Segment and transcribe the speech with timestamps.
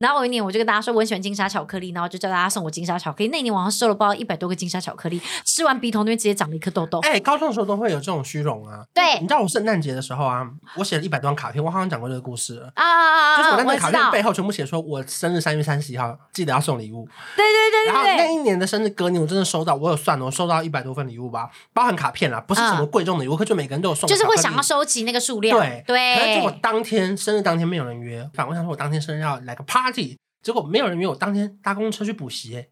[0.00, 3.28] 然后我有一年我就跟大家说我很喜欢金沙巧克力，然后就叫大家送我金沙巧克力。
[3.28, 7.00] 那一年晚上收了不知道一百多个金沙巧克力，吃完鼻头那边直接长了一颗痘痘。
[7.00, 8.82] 哎、欸，高中的时候都会有这种虚荣啊。
[8.94, 13.36] 对，你知道我圣诞节的时候啊，我写了一百多张卡片，我好像讲过这个故事了啊啊啊！
[13.36, 17.06] 就是我在那个卡片背后全部写说我生日三月三十一号，记得要送礼物。
[17.36, 17.92] 对对对对。
[17.92, 24.08] 然后那一年的生日隔年，我真的收到，我有算了，我收到一百多份礼物吧，包含卡片啦，不是什么贵重的礼物，可就每个人都有送。
[24.08, 25.58] 就是会想要收集那个数量。
[25.58, 26.16] 对对。
[26.16, 29.89] 可是我当天生日当天没有人约，反我想说我当天生日要来个 party。
[29.92, 32.56] 结果没有人约我，当天搭公车去补习。
[32.56, 32.66] 哎，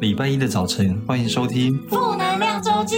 [0.00, 2.96] 礼拜一的早晨，欢迎收听《负能量周记》。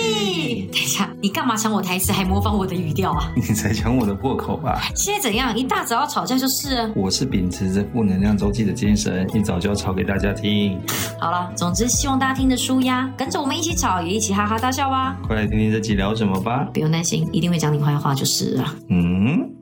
[0.73, 3.33] 等一下，你干嘛抢我台词，还模仿我的语调啊？
[3.37, 4.81] 你才抢我的破口吧？
[4.95, 5.57] 现在怎样？
[5.57, 6.91] 一大早要吵架就是。
[6.95, 10.81] 我是秉持着负能量周记的精神，一早就要吵给大家听。
[11.19, 15.19] 好了，总之希望大家听得舒压，跟着我们一起吵，也一起哈哈大笑吧。
[15.27, 16.69] 快来听听这集聊什么吧。
[16.73, 18.75] 不用担心，一定会讲你坏话就是了。
[18.89, 19.60] 嗯。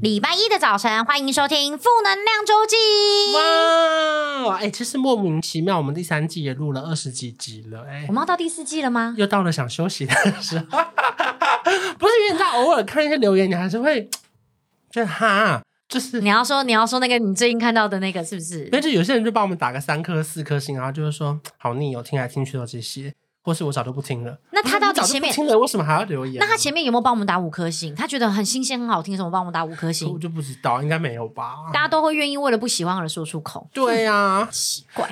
[0.00, 2.76] 礼拜一的早晨，欢迎收听《负能量周记》。
[4.46, 9.12] 哇，哎、欸，其实莫名其妙，我们第三季也录了二十几集了，哎、欸，我们要到第四季了吗？
[9.18, 10.78] 又到了想休息的时候，
[11.98, 14.08] 不是因为你知道，偶尔看一些留言，你还是会
[14.88, 18.68] 觉得哈，就是你要说你要说那个你最近看到的那个是不是？
[18.70, 23.12] 那就有些人就帮我们打个三颗四颗星，然后就是说好腻哦，听来听去都这些。
[23.48, 26.36] 或是我早就不听了，那他到底前面听了为什么还要留言？
[26.38, 27.94] 那他前面有没有帮我们打五颗星？
[27.94, 30.12] 他觉得很新鲜、很好听，什么帮我们打五颗星？
[30.12, 31.54] 我就不知道，应该没有吧？
[31.72, 33.66] 大家都会愿意为了不喜欢而说出口。
[33.72, 35.08] 对呀、啊，奇怪，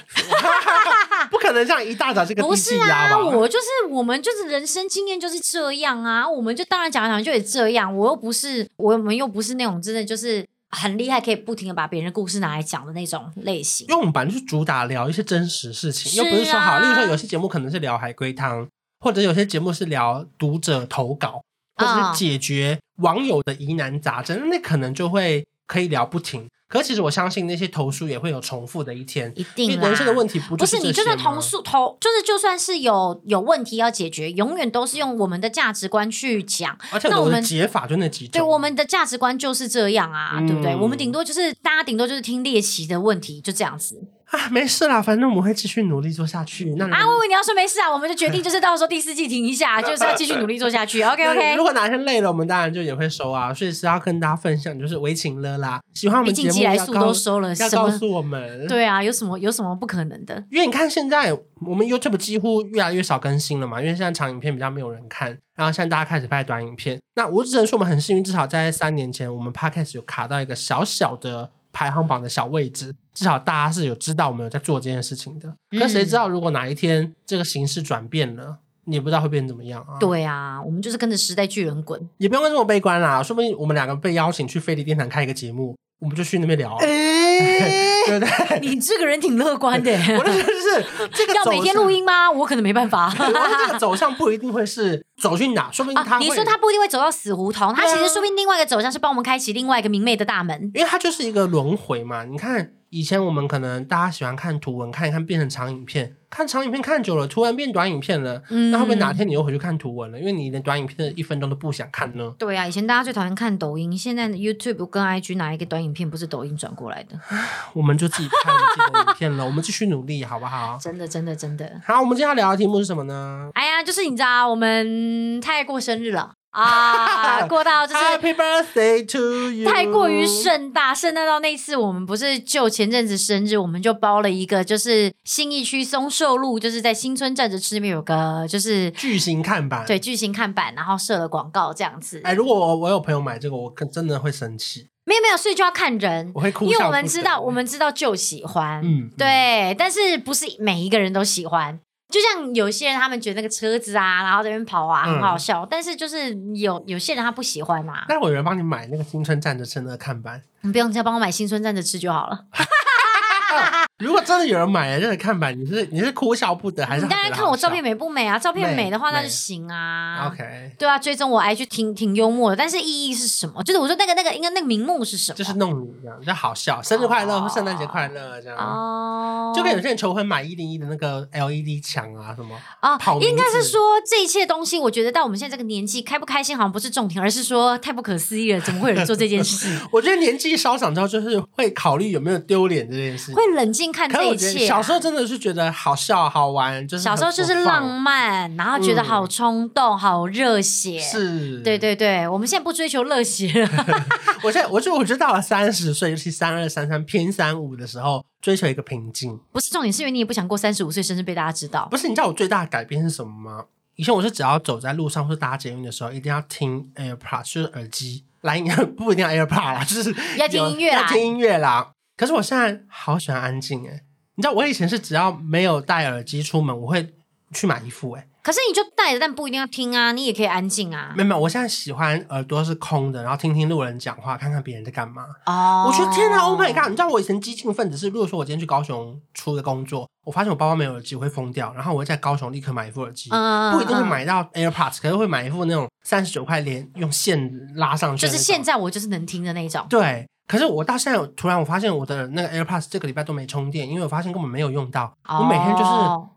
[1.32, 10.46] 不可能这样一大早这个不是啊，我就是我们就是人生经验就是这样啊，我们就当然讲讲就也这样，我又不是我们又不是那种真的就是。
[10.70, 13.86] 很厉害，可以不停的把别人的故事拿来讲的那种类型。
[13.88, 18.66] 因为我们本来就是主打聊一些真实事情，啊、又不是说好，例如说有些节目可能是聊海龟汤，
[19.00, 21.42] 或者有些节目是聊读者投稿，
[21.76, 26.48] 或者是解决网友的疑难杂症，哦、那可能就会可以聊不停。
[26.68, 36.76] 可是其实我相信那些投诉也会有重复的一天，一定人生的问题不就是不是你就算投诉投，就是就算是有有问题要解决，永远都是用我们的价值观去讲。
[36.90, 40.74] 而且我们的解法就那几种，对我们的价值观就是这样啊，嗯、对不对？
[40.74, 44.02] 我们顶多就是大家顶多就是听猎奇的问题，就这样子。
[44.30, 46.74] 啊，没事啦，反正我们会继续努力做下去。
[46.76, 51.00] 那啊，我以为你要说没事啊，我们就决定就是到时候第四季停一下， 就是要继续努力做下去。
[51.02, 51.54] OK OK。
[51.54, 53.54] 如果哪天累了，我们当然就也会收啊。
[53.54, 55.80] 所以是要跟大家分享，就是为情了啦。
[55.94, 58.66] 喜欢我们节目，寄来速都收了，要告诉我们。
[58.66, 60.42] 对啊，有什么有什么不可能的？
[60.50, 61.32] 因为你看现在
[61.64, 67.00] 我们 YouTube 几乎越来越少更新了嘛，因为现在长影片比较没有人看，然后现在大家开始拍短影片。
[67.14, 71.52] 那我只能说我们很幸运，至少在三年前，我们 Podcast 有卡到一个小小的。
[71.76, 75.54] 排行榜的小位置，至少大家是有知道我们有在做这件事情的。
[75.78, 79.98] 可谁知道，如果哪一天这个形势转变了，你也不知道会变成怎么样啊？
[80.00, 83.22] 对啊，我们就是跟着时代巨人滚，也不用这么悲观啦。
[83.22, 85.76] 说不定我们两个被邀请去飞碟电台开一个节目。
[85.98, 88.60] 我们就去那边聊，啊，欸、对不对？
[88.60, 89.90] 你这个人挺乐观的。
[90.18, 92.30] 我的意思是，这个要每天录音吗？
[92.30, 93.06] 我可能没办法。
[93.18, 93.24] 我
[93.66, 96.18] 这个走向不一定会是走去哪，说不定他，啊。
[96.18, 102.24] 你说他不一定会走到死胡同，他其实说不定另外一个走向是帮我们开启另外一个明媚的大门，因为他就是一个轮回嘛。
[102.24, 102.72] 你看。
[102.96, 108.42] 以前我们可能大家喜欢看图文，看一看变成长影片，看长影片看久了，突然变短影片了。
[108.48, 110.18] 嗯，那会不会哪天你又回去看图文了？
[110.18, 112.32] 因为你连短影片的一分钟都不想看呢？
[112.38, 117.20] 对啊，以前大家最讨厌看抖音，现在 YouTube 跟 IG 哪一个短影片不是抖音转过来的？
[117.74, 120.78] 我们就自己看自己的影片了，我们继续努力，好不好？
[120.80, 121.70] 真的，真的，真的。
[121.84, 123.50] 好，我们今天要聊的题目是什么呢？
[123.52, 126.32] 哎呀，就是你知道，我们太过生日了。
[126.56, 142.22] 啊， 过到就是 Happy Birthday to you，太过于盛大，盛大到那次我们不是就前阵子生日，我们就包了一个，就是新义区松寿路，就是在新村站着吃那边有个就是巨型看板，对，巨型看板，然后设了广告这样子。
[142.24, 144.88] 哎，如果我我有朋友买这个，我真的会生气。
[145.04, 151.78] 没有没有，所以就要看人，我会哭，因为我们知道我们知道就喜欢，嗯，对，但是不是每一个人都喜欢。
[152.08, 158.04] 就像有些人他们觉得那个车子啊，然后在那边跑啊很好笑，嗯、但是就是有有些人他不喜欢啊。
[158.08, 162.44] 但是我有人帮你买那个新春站着吃那个看板，你不用再帮我买新春站着吃就好了。
[163.98, 167.04] 如果真的有人买了这个看板，你是你是哭笑不得还是？
[167.04, 168.38] 你当然看我照片美不美啊？
[168.38, 170.30] 照片美的话那就行啊。
[170.30, 173.62] OK，对啊，追踪我 IG 挺挺幽默的，但是意义是什么？
[173.62, 175.36] 就是我说那个那个应该那个名目是什么？
[175.38, 178.58] 就是弄你这样，就好笑，生日快乐或圣诞节快乐这样。
[178.58, 189.74] 哦，就跟有些人求婚买一零一的那个 LED 墙啊什么啊，应该是说这一切东西，我觉得到我们现在这个年纪，开不开心好像不是重点，而是说太不可思议了，怎么会有人做这件事？
[189.90, 193.85] 我觉得年纪稍长之后，就是会考虑有没有丢脸这件事，会冷静。
[193.86, 194.68] 心看这一切、啊。
[194.68, 200.98] 小时候真的是觉得好笑好玩，就是小时候就是浪漫，然后觉得好冲动、嗯、好热血。
[200.98, 204.06] 是，对对对，我们现在不追求热血了。
[204.42, 209.38] 我现在，我就我觉得到了三十岁，尤其三二三三偏三五的时候，追求一个平静。
[209.52, 211.86] 不是重点，是因为你也不想过三十五岁生日被大家知道。
[211.90, 213.64] 不是，你知道我最大的改变是什么吗？
[213.94, 218.24] 以前我是只要走在路上或者搭捷运的时候，一定要听 AirPods，就是耳机。
[218.42, 218.60] 来，
[218.96, 221.92] 不一定要 AirPods 啦，就是要听音乐啦，要听音乐啦。
[222.16, 224.02] 可是我现在好喜欢安静诶，
[224.36, 227.14] 你知道我以前是只要没有戴耳机出门，我会
[227.52, 228.26] 去买衣服诶。
[228.42, 231.12] 可是你就戴着，但不一定要听啊，你也可以安静啊。
[231.16, 235.24] 没有没有，我现在喜欢耳朵是空的，然后听听路人讲话，看看别人在干嘛。
[235.46, 236.88] 哦，我觉得天哪，Oh my god！
[236.88, 249.84] 你知道我以前激进分子是，如果说我今天去高雄出个工作，我发现我包包没有耳机，我会疯掉，然后我会在高雄立刻买一副耳机，嗯、不一定会买到 AirPods，可是会买一副那种三十九块连用线拉上去，就是现在我就是能听的那种。
[249.90, 255.90] 对，可是我到现在突然我发现我的那个 AirPods 这个礼拜都没充电，因为我发现根本没有用到，哦、我每天就是。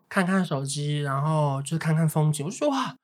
[0.10, 2.44] 看看手机，然后就是看看风景。
[2.44, 2.96] 我说哇，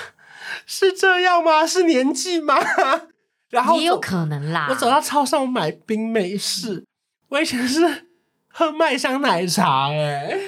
[0.66, 1.64] 是这样吗？
[1.66, 2.54] 是年纪吗？
[3.48, 4.66] 然后也有可能啦。
[4.68, 6.84] 我走到超市买冰美式，
[7.30, 8.06] 我以前是
[8.48, 10.38] 喝麦香奶茶哎。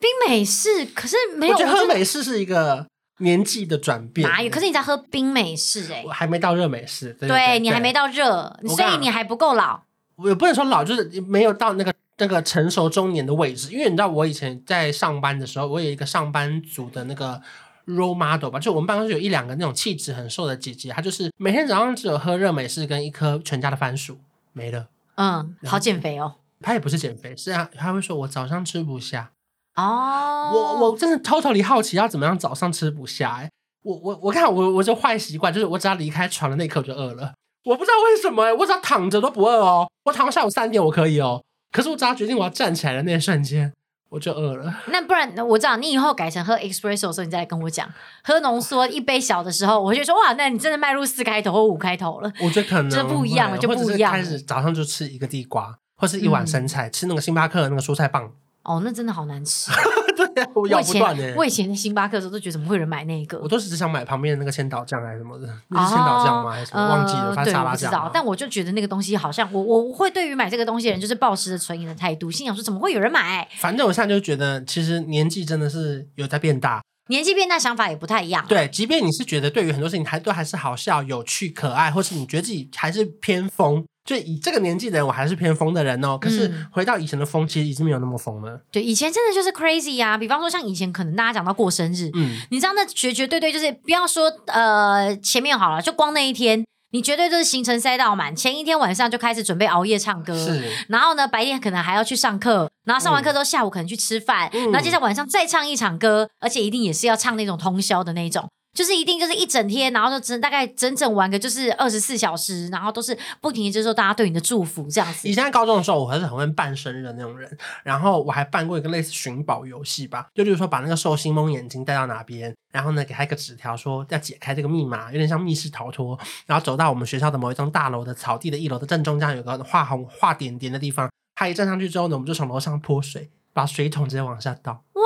[0.00, 2.84] 冰美式可是没有，我觉得喝美式是一个
[3.18, 4.28] 年纪的转变。
[4.28, 4.50] 哪有？
[4.50, 7.12] 可是你在喝冰美式哎，我还没到热美式。
[7.14, 9.82] 对你还没到热，所以你还不够老。
[10.16, 11.92] 我也不能说老，就是没有到那个。
[12.16, 17.42] 那个成熟中年的位置，因为你知道，我以前在上班的时候，我有一个上班族的那个
[17.88, 24.16] role model 吧，就我们办公室有一两个那种气质很瘦的姐姐，她就是每天早上只有喝热美式跟一颗全家的番薯，
[24.52, 24.86] 没了。
[25.16, 26.36] 嗯，好减肥哦。
[26.60, 29.32] 她也不是减肥，是啊，她会说我早上吃不下。
[29.76, 33.50] 哦，我我真的 totally 好奇要怎么样早上吃不下哎、欸，
[33.82, 37.32] 我我我看我我这坏习惯就是我只要离开床的那一刻我就饿了，
[37.64, 41.42] 我不知道为什么哎、欸，我只要躺着都不饿哦，我躺到下午三点我可以哦。
[41.72, 43.72] 可是我只要决定我要站起来的那一瞬间，
[44.10, 44.72] 我就饿了。
[44.86, 47.92] 那不然我知道你以后改成喝 espresso 的时候，你再来跟我讲。
[48.22, 52.32] 喝浓缩一杯小的时候，我就说哇，那你真的迈入四开头或五开头了。
[52.40, 54.18] 我觉得可能这不一样了，就不一样了。
[54.18, 58.30] 开始早上就吃一个地瓜，或是一碗生菜，嗯、吃那个星巴克的那个蔬菜棒。
[58.64, 59.70] 哦，那真的好难吃。
[60.16, 61.34] 对啊，我咬不断耶。
[61.36, 63.38] 我以前在星巴克的时候都觉得怎么会有人买那个？
[63.40, 66.52] 我都是只想买旁边的那个千岛酱还是什么的，那是千岛酱吗？
[66.52, 66.88] 还是什么？
[66.88, 67.90] 忘记了，反正沙拉酱。
[67.90, 73.46] 对，但我就觉得那个东西好像我我会对于买这个东西的人就是抱持着存疑的态度，心想说怎么会有人买？
[73.58, 78.44] 反正我现在就觉得，其实年纪真的是有在变大，年纪变大想法也不太一样。
[78.48, 83.84] 对，即便你是觉得对于很多事情还都还是好笑、有趣、可爱，或是你觉得自己还是偏疯。
[84.04, 86.18] 就以这个年纪的人，我还是偏疯的人哦。
[86.18, 88.60] 可是回到以前的疯，其实已经没有那么疯了。
[88.70, 90.18] 对，以前真的就是 crazy 呀、啊。
[90.18, 98.36] 比方说，像以前可能大家讲到过生日，嗯，你知道那绝绝对对就是不要说呃前面好了，就光那一天，你绝对就是行程塞到满。
[98.36, 100.62] 前一天晚上就开始准备熬夜唱歌，是。
[100.88, 108.46] 然后呢，白天可能还要去上课，然后上完课之后下午可能去吃饭，嗯、然后接着晚上再唱一场歌，而且一定也是要唱那种通宵的那种。
[108.74, 115.28] 就是一定就是一整天，然后就整大概整整玩个就是二十四小时，然后都是不停的接受大家对你的祝福这样子。
[115.28, 134.82] 以前在高中的时候，我还是很会办生日的那种人，然后我还办过一个类似寻宝游戏吧，就例如说把那个寿星蒙眼睛带到哪边，然后呢给他一个纸条说要解开这个密码，有点像密室逃脱，然后走到我们学校的某一栋大楼的草地的一楼的正中间有个画红画点点的地方，他一站上去之后呢，我们就从楼上泼水，把水桶直接往下倒。
[134.94, 135.02] 哇，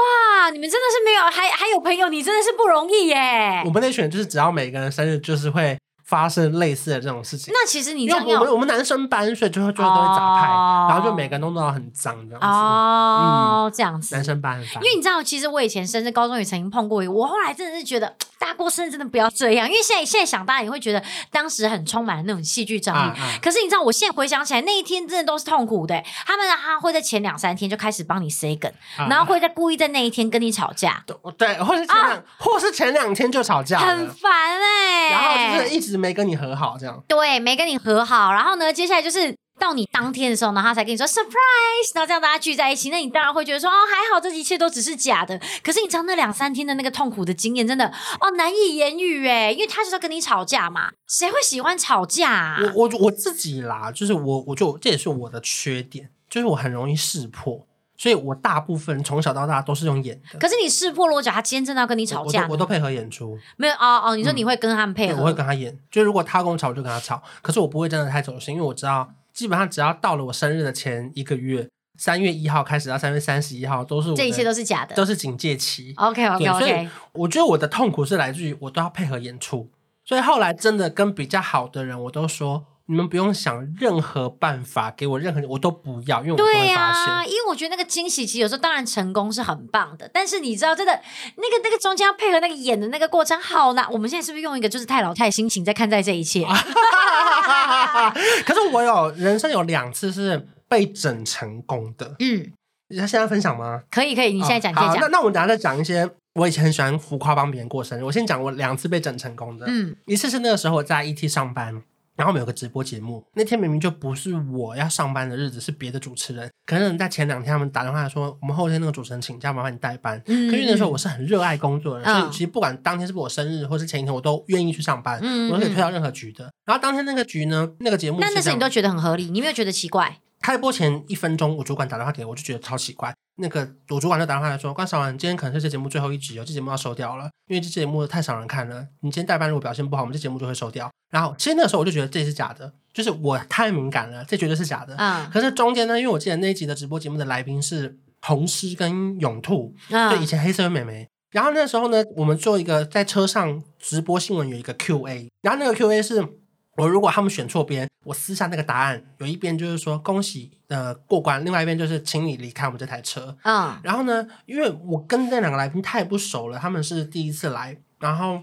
[0.50, 3.62] 你们真的是没有，还还有朋友，你真的是不容易耶。
[3.64, 7.52] 我们那群就是只要每个人生日就是会发生类似的这种事情。
[7.52, 12.46] 那其实你这样，我们我们男生班，所以最后最后都会砸牌，哦、然后就每个人都弄到很脏这样子。
[12.46, 14.14] 哦，嗯、这样子。
[14.14, 14.82] 男生班很烦。
[14.82, 18.14] 因为你知道，其实我以前生日高中也曾经碰过一个，我后来真的是觉得。
[18.58, 21.00] 大过生日真的不要这样，因为现在现在想，大家也会觉得
[21.30, 22.98] 当时很充满了那种戏剧张力。
[22.98, 26.02] 啊啊、可是你知道，我现在回想起来，那一天真的都是痛苦的。
[26.26, 31.04] 他们他会在前两三天就开始帮你塞梗，啊、然后会在故意在那一天跟你吵架。
[31.36, 35.10] 对，或是前两，啊、或是前两天就吵架，很烦哎、欸。
[35.10, 37.00] 然后就是一直没跟你和好，这样。
[37.06, 38.32] 对，没跟你和好。
[38.32, 39.32] 然后呢，接下来就是。
[39.58, 45.38] 到你当天的时候呢，他才跟你说 surprise，然后这样大家聚在一起，那你当然会觉得说哦，还好这一切都只是假的。
[45.62, 47.86] 可是你知道那两三天的那个痛苦的经验，真的
[48.20, 52.58] 哦难以言喻哎，因为他就是要跟你吵架嘛，谁会喜欢吵架啊？
[52.74, 60.38] 我我我自己啦，就是我我就这也是我的缺点，就是我很容易识破，所以我大部分从小到大都是用演的。
[60.38, 63.36] 可是你识破了，我讲他今天真的要跟你吵架，我都，我都配合演出。
[63.56, 65.14] 没有哦哦，你说你会跟他们配合？
[65.14, 67.22] 嗯、我会跟他演，就如果他跟我吵，我就跟他吵。
[67.42, 69.08] 可是我不会真的太走心，因为我知道。
[69.38, 75.94] 基本上只要到了我生日的前一个月，三月一号开始到三月三十一号，都是我这一切都是假的，都是警戒期。
[75.96, 76.58] OK OK OK。
[76.58, 79.70] 所以我觉得我的痛苦是来自于我都要配合演出，
[80.04, 90.92] 所以后来真的跟比较好的人，我都说你们不用想任何办法给我任何，我都不要，因为我对呀、啊，因为我觉得那个惊喜其实有时候当然成功是很棒的，但是你知道真的
[91.36, 93.86] 那个那个中间要配合那个演的那个过程好难。
[93.92, 96.46] 我们现在是不是用一个就是太老太心情在看待这一切？
[98.46, 102.50] 可是我有人生有两次是被整成功的，嗯，
[102.88, 103.82] 你现在分享吗？
[103.90, 105.00] 可以可以，你现在讲、哦、可以讲。
[105.02, 106.10] 那那我们等下再讲一些。
[106.34, 108.04] 我以前很喜欢浮夸帮别人过生日。
[108.04, 111.82] 我先讲我两次被整成功的，嗯，一次是那个时候我在 ET 上班，
[112.18, 116.50] 然后我们有个直播节目，那天明明就不是我要上班的日子，是别的主持人。
[116.66, 120.20] 可能在前两天他们打电话说，我们后天那个主持人请假，麻烦你代班。
[120.26, 126.52] 嗯，可是那时候我是很热爱工作的人，嗯，所以其实不管当天是不是我生日，或是前一天，我都愿意去上班，嗯，我都可以推到任何局的。
[126.66, 130.18] 然后当天那个局呢，那个节目，那那时候你都觉得很合理，你没有觉得奇怪？
[130.40, 133.12] 开播前一分钟，我主管打电话给我，我就觉得超奇怪。
[133.40, 138.80] 那个我主管就打电话来说：“关少文，今天可能是这节目最后一集哦，这节目要收掉了，因为这节目太少人看了。
[139.00, 144.96] 你今天代班如果表现不好，我们这节目就会收掉。”然后其实那个时候我就觉得这是假的，就是我太敏感了，这绝对是假的。
[144.96, 145.30] 嗯。
[145.30, 151.06] 可是中间呢，因为我记得那一集的直播节目的来宾是红狮跟勇兔，嗯，就以前黑涩美眉。
[151.30, 156.37] 然后那时候呢，我们做一个在车上直播新闻有一个 Q&A，然后那个 Q&A 是。
[156.78, 163.36] 我如果他们选错边，我撕下那个答案，有一边就是说恭喜呃过关，另外一边就是请你离开我们这台车。
[163.42, 168.40] 嗯，然后呢，因为我跟那两个来宾太不熟了，他们是第一次来，然后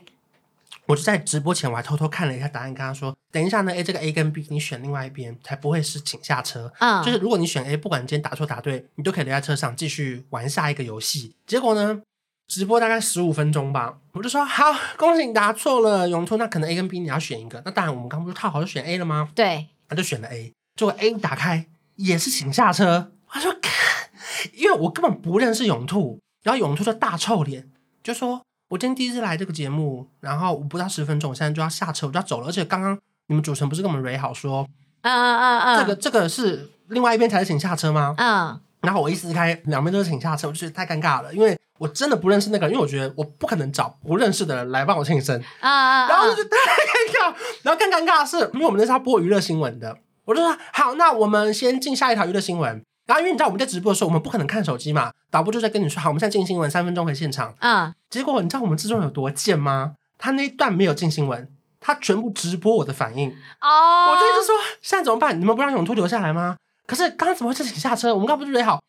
[0.85, 6.69] 我就在直播前我还偷偷看了一下答案，跟他说等一下呢，哎，这个 A 跟 B 你选另外一边才不会是请下车。
[6.79, 11.33] 嗯，就是如果你选 A，不管你今天答错答对，你都可以留在车上继续玩下一个游戏。
[11.47, 12.01] 结果呢？
[12.47, 14.65] 直播大概十五分钟吧，我就说好，
[14.97, 17.61] 恭喜你答错了，永兔，那可能 A 跟 B 你要选一个。
[17.65, 19.29] 那当然，我们刚不是套好就选 A 了吗？
[19.33, 20.53] 对，他就选了 A。
[20.75, 23.71] 结果 A 打开也是请下车，他说看，
[24.53, 27.69] 因为我根本不认识永兔，然后永兔就大臭脸，
[28.03, 32.47] 就说我今天第一次来这个节目，然后我不到十分钟，我现在就要下车，我就要走了。
[32.47, 32.97] 而且刚刚
[33.27, 34.67] 你们主持人不是跟我们 re 好说，
[35.01, 38.13] 嗯嗯嗯嗯，这个这个是另外一边才是请下车吗？
[38.17, 41.57] 嗯，然后我一撕开，两边都是请下车，我就觉得太尴尬了，因为。
[41.77, 52.81] 我真的不认识那个人，因为我觉得我不可能找不认识的人来帮我庆生啊，然后就太尴尬，然后更尴尬的是，因为我们那是要播娱乐新闻的，我就说好，那我们先进下一条娱乐新闻。
[53.05, 57.53] 然后因为你知道我们在直播的时候，我们不可能看手机嘛，导播就在跟你说好，我们现在进新闻，三分钟回现场。
[57.59, 59.95] 嗯，结果你知道我们之中有多贱吗？
[60.17, 61.51] 他那一段没有进新闻，
[61.81, 63.29] 他全部直播我的反应。
[63.59, 65.37] 哦，我就一直说现在怎么办？
[65.37, 66.55] 你们不让永兔留下来吗？
[66.87, 68.13] 可是刚刚怎么会自己下车？
[68.13, 68.79] 我们刚刚不是约好？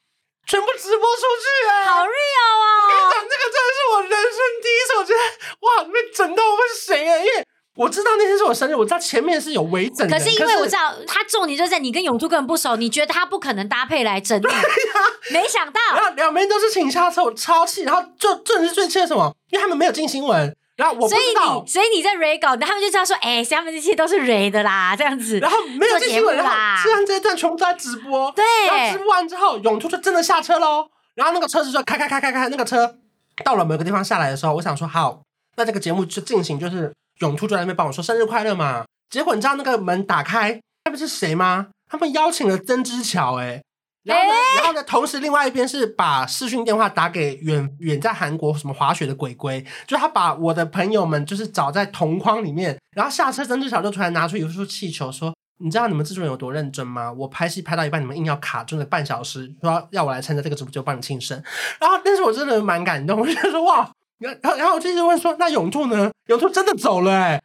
[0.46, 2.66] 全部直播出去哎、欸，好 real 啊！
[2.82, 5.18] 我跟你讲，这个真的是我人生第一次，我觉得
[5.60, 7.18] 哇，你被整到我是谁哎？
[7.18, 14.62] 因为我知道那天是我生日，我知道前面是有围整的，可是因为我知道他重点就在你跟永珠根本不熟，你觉得他不可能搭配来整你， 啊、
[15.30, 19.34] 没想到，然后两边都是请下车，我超气，然后就正是最气的什么？
[19.50, 20.56] 因为他们没有进新闻。
[20.76, 25.38] 然后我不知道，所以你所以你在 re 稿，他们就知道说，哎，下面这些都是 re 的啦，这样子。
[25.38, 28.44] 然后没有进新闻啦，虽然这一段全部都在直播，对。
[28.66, 30.86] 然后直播完之后，永初就真的下车喽。
[31.14, 32.98] 然后那个车子就开开开开开，那个车
[33.42, 35.22] 到了某个地方下来的时候，我想说好，
[35.56, 38.84] 那这个节目就进行，就是永初就在那边帮我说生日快乐嘛。
[39.08, 41.68] 结果你知道那个门打开，那不是谁吗？
[41.88, 43.62] 他们邀请了曾之乔，哎。
[44.06, 55.34] 然后呢，然后呢，同时另外一边是把视讯电话打给远远在韩国什么滑雪的鬼鬼，就他把我的朋友们就是找在同框里面，然后下车曾志乔就突然拿出一束气球说。
[55.58, 57.10] 你知道你们制作人有多认真吗？
[57.10, 61.42] 我拍戏拍到一半，你们硬要卡住了半小时，说要我来参加这个直播就帮你庆生。
[61.80, 66.10] 然后，但是我真的蛮感动，我就说哇，然后然后我就一直问说，那永兔呢？
[66.26, 67.42] 永兔真的走了哎、欸。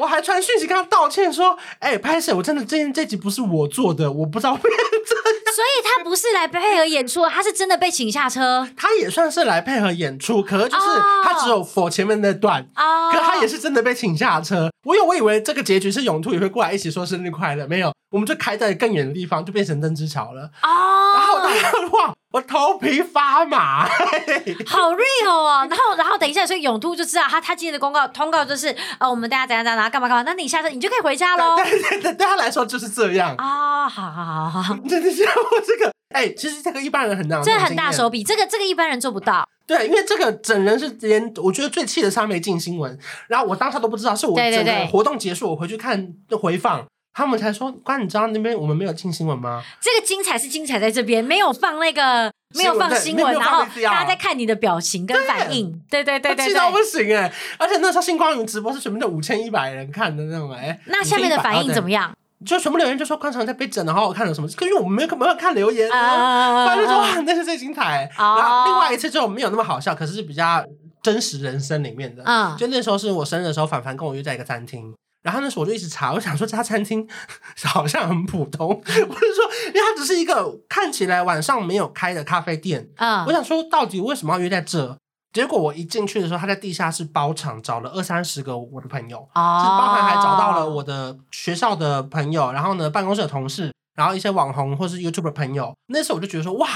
[0.00, 4.64] 我还传讯息跟他道歉说，哎、欸，拍摄我真的这这集不是我做的，我不知道变
[5.06, 5.24] 这样。
[5.54, 8.68] 所以他不是来配合演出，他是真的被请下车。
[8.76, 10.86] 他也算是来配合演出，可是就是
[11.22, 13.12] 他只有 for 前面那段，oh.
[13.12, 14.68] 可他也是真的被请下车。
[14.84, 20.50] 我有我以为这个结局是永兔也会过来一起说生日快乐，没有，我们就开在更远的地方，就变成曾之乔了。
[20.62, 22.14] 哦、oh.，然后大家哇。
[22.34, 23.86] 我头皮发麻，
[24.66, 25.64] 好 real 哦。
[25.70, 30.22] 然后，然后等一下，所以永兔就知道他他今天的公告通告就是，呃，我们大家怎样怎样，然后干嘛干嘛。
[30.26, 31.54] 那你下车你就可以回家喽。
[31.54, 33.88] 对对 对，对他来说就是这样啊、哦。
[33.88, 39.48] 好好好好好，真的是我这个，哎、欸，其实这个一般人很难，这很大手笔，这个这个一般人做不到。
[39.64, 42.98] 对，因为这个整人是连我觉得最气的是他没进新闻，
[43.28, 46.84] 然后我当时都不知道，是我整个活动结束，我回去看的回放。
[47.14, 49.62] 他们才说，关你知道那边我们没有进新闻吗？
[49.80, 55.70] 这个精彩是精彩在这边，没有放那个，没有放新闻，然后大家在看你的表情跟反应。
[55.88, 57.32] 对对对对对，气到不行哎！
[57.56, 60.76] 而且那时候星光云直播是全部都五千一百人看的那种哎。
[60.86, 62.12] 那下面的反应怎么样？
[62.44, 64.48] 就全部留言就说关韶文在被整，然后好好看了什么？
[64.56, 68.10] 可因为我们没有没有看留言啊，反正就说哇，那是最精彩。
[68.18, 70.62] 然后另外一次就没有那么好笑，可是是比较
[71.00, 72.22] 真实人生里面的。
[72.26, 74.92] 嗯，就那时候是我生日的时候，凡凡跟我约在一个餐厅。
[75.24, 77.08] 然后那时候我就一直查，我想说这家餐厅
[77.64, 82.90] 好像很普通，我就说，因为它只是一个看起来晚上没有开的咖啡店。
[82.96, 84.96] 嗯，我想说到底为什么要约在这？
[85.32, 95.74] 结果我一进去的时候，他在地下室包场找了二三十个我的朋友，哦，就是包含还找到了我的学校的朋友，然后呢办公室的同事，然后一些网红或是 YouTube 的朋友。
[95.86, 96.68] 那时候我就觉得说，哇。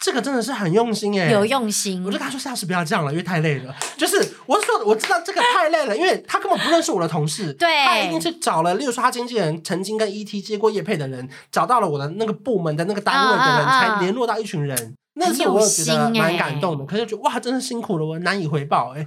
[0.00, 2.02] 这个真的是很用心耶，有用心。
[2.02, 3.74] 我就跟他说下次不要这样了，因为太累了。
[3.98, 4.16] 就是
[4.46, 14.94] 我是说我知道这个太累了，因为他根本不认识我的同事，对，他一定是找了，例如说他经纪人曾经跟 ET 接过业配的人，找到了我的那个部门的那个单位的人，才联络到一群人。
[15.14, 19.04] 那时候我觉得蛮感动的，可是觉得哇，真的辛苦了，我难以回报哎。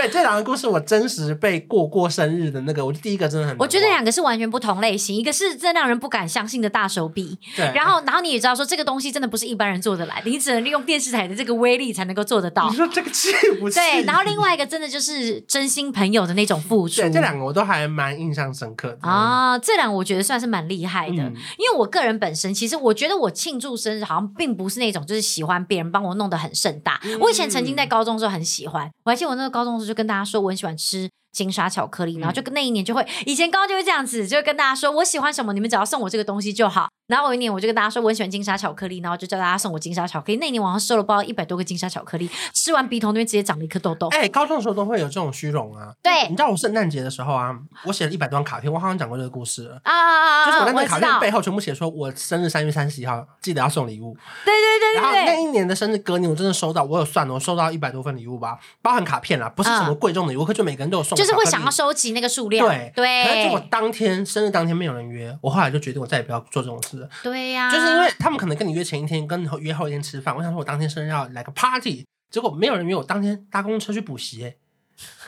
[0.00, 3.54] 对，这两个故事我真实被过过生日的那个，我第一个真的很。
[3.58, 7.70] 我觉得两个是完全不同类型，一个是真让人不敢相信的大手笔，对。
[7.74, 12.70] 然后，然后你也知道说这个东西真的不是一般人做得来的，你只能利用电视台的这个威力才能够做得到。
[12.70, 13.28] 你说这个气
[13.60, 13.74] 不气？
[13.74, 14.02] 对。
[14.04, 17.02] 然后另外一个真的就是真心朋友的那种付出。
[17.02, 19.58] 对，这两个我都还蛮印象深刻的啊。
[19.58, 26.98] 这两个我觉得算是蛮厉害的，嗯，因为我个人本身其实我觉得我庆祝生日好像并不是那种就是喜欢别人帮我弄得很盛大。
[27.04, 31.10] 嗯，我以前曾经在高中的时候很喜欢，我还记得我那个高中的时候就跟大家说我很喜欢吃。
[31.32, 36.88] 金沙巧克力，然后就跟那一年就会，以前高中就会这样子，就会跟大家说我喜欢什么，你们只要送我这个东西就好。
[37.06, 40.36] 然后有一年我就跟大家说我很喜欢金沙巧克力，然后就叫大家送我金沙巧克力。
[40.36, 44.06] 那一年我好像收了包一百多个金沙巧克力，吃完鼻头那边直接长了一颗痘痘。
[44.10, 45.92] 哎、欸，高中的时候都会有这种虚荣啊。
[46.00, 47.52] 对，你知道我圣诞节的时候啊，
[47.84, 50.46] 我写了一百多张卡片，我好像讲过这个故事了啊啊啊！
[50.46, 54.16] 就是我在那卡片背后全部写说我生日三月三十一号，记得要送礼物。
[54.44, 55.02] 对对对对。
[55.02, 61.19] 然后那一年的生日隔年，我真的收到，我有算了，我收到一百多份礼物吧，包含卡片啦，不是什么贵重的礼物，可就每个人都有送。
[61.20, 62.10] 就是会想要收集。
[62.10, 67.08] 那个数量，对对，可是如果当天生日当天没有人约，我后来就决定我再也不要做这种事了。
[67.22, 70.34] 对呀、啊，就是因为他们可能跟你约前一天，跟约后一天吃饭。
[70.34, 74.54] 我想说我当天生日要来个 party，结果没有人约我，当天搭公车去补习，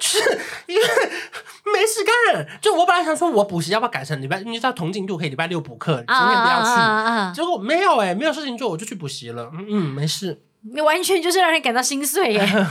[0.01, 0.19] 就是
[0.67, 2.59] 因为没事干。
[2.61, 7.35] 就我本来想说我补习要不要改成礼拜，你知道同进度可以礼拜六补课，今天不要去。
[7.35, 9.51] 结果没有哎，没有事情做，我就去补习了。
[9.55, 10.43] 嗯嗯，没事。
[10.73, 12.67] 你完全就是让人感到心碎耶！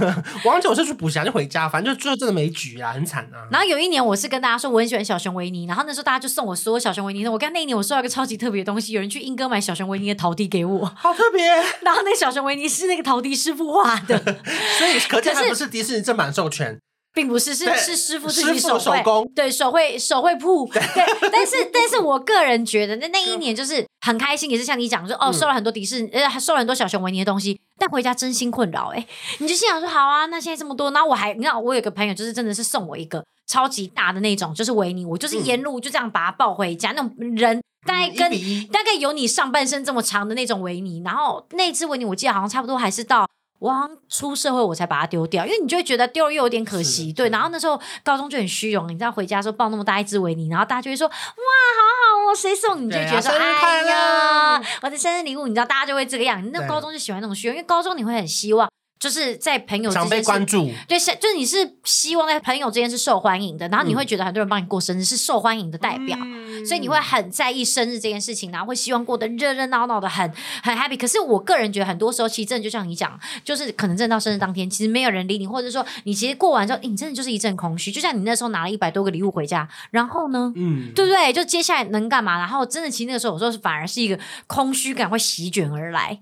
[0.46, 3.44] 我忘记我是去补习就回家，反正就最后真的没局啊，很惨啊。
[3.52, 7.28] 然后有一年我是跟大家说我很喜欢小熊维尼，然后那时候大家就送我所有小熊维尼。
[7.28, 11.46] 我看那一年我收到一个超级特别的东西，有人去英哥买小熊维尼的陶笛给我， 好特别。
[11.84, 14.18] 然后那个小熊维尼是那个陶笛师傅画的，
[14.80, 16.80] 所以可见他不是迪士尼正版授权。
[17.14, 20.82] 并不是，是是师傅自己手手工，对手绘手绘铺，对。
[21.30, 29.06] 但是，但是我个人觉得，那那一年就是很开心，也是像你讲说，哦，收了很多迪士尼，呃，还收了很多小熊维尼的东西，但回家真心困扰，哎，
[29.40, 38.32] 你就心想说，好啊，那现在这么多，那我还，你知道，我有个朋友，就是真的是送我一个超级大的那种，就是维尼，我就是沿路就这样把它抱回家，那种人大概跟
[38.68, 43.28] 大概有你上半身这么长的那种维尼，然后那只维尼，我记得好像差不多还是到。
[43.62, 47.30] 我好像出社会我才把它丢掉，因为你就会觉得丢了又有点可惜，对。
[47.30, 52.90] 然后那时候高中就很虚荣，你知道回家的时候抱那么大一只维尼，然后大家就会说哇，好好哦，谁送你？
[52.90, 56.44] 就觉得说哎呀，我的生日礼物，你知道大家就会这个样。
[56.44, 58.68] 你那高中就喜欢那种虚荣，因为高中你会很希望。
[59.02, 70.96] 就是在朋友之间被关注，对，是就是你是希望在朋友之间是受欢迎的，然后你会觉得很多人帮你过生日是受欢迎的代表，嗯、所以你会很在意生日这件事情，然后会希望过得热热闹闹的很很 happy。
[70.96, 77.92] 可是我个人觉得很多时候其实真的就像你讲，就是可能真的到生日当天，其实没有人理你，或者说你其实过完之后，你真的就是一阵空虚。
[77.92, 81.34] 就像你那时候拿了一百多个礼物回家，然后呢，嗯，对不对？
[81.34, 82.38] 就接下来能干嘛？
[82.38, 86.20] 然后真的其实那个时候，我说反而是一个空虚感会席卷而来。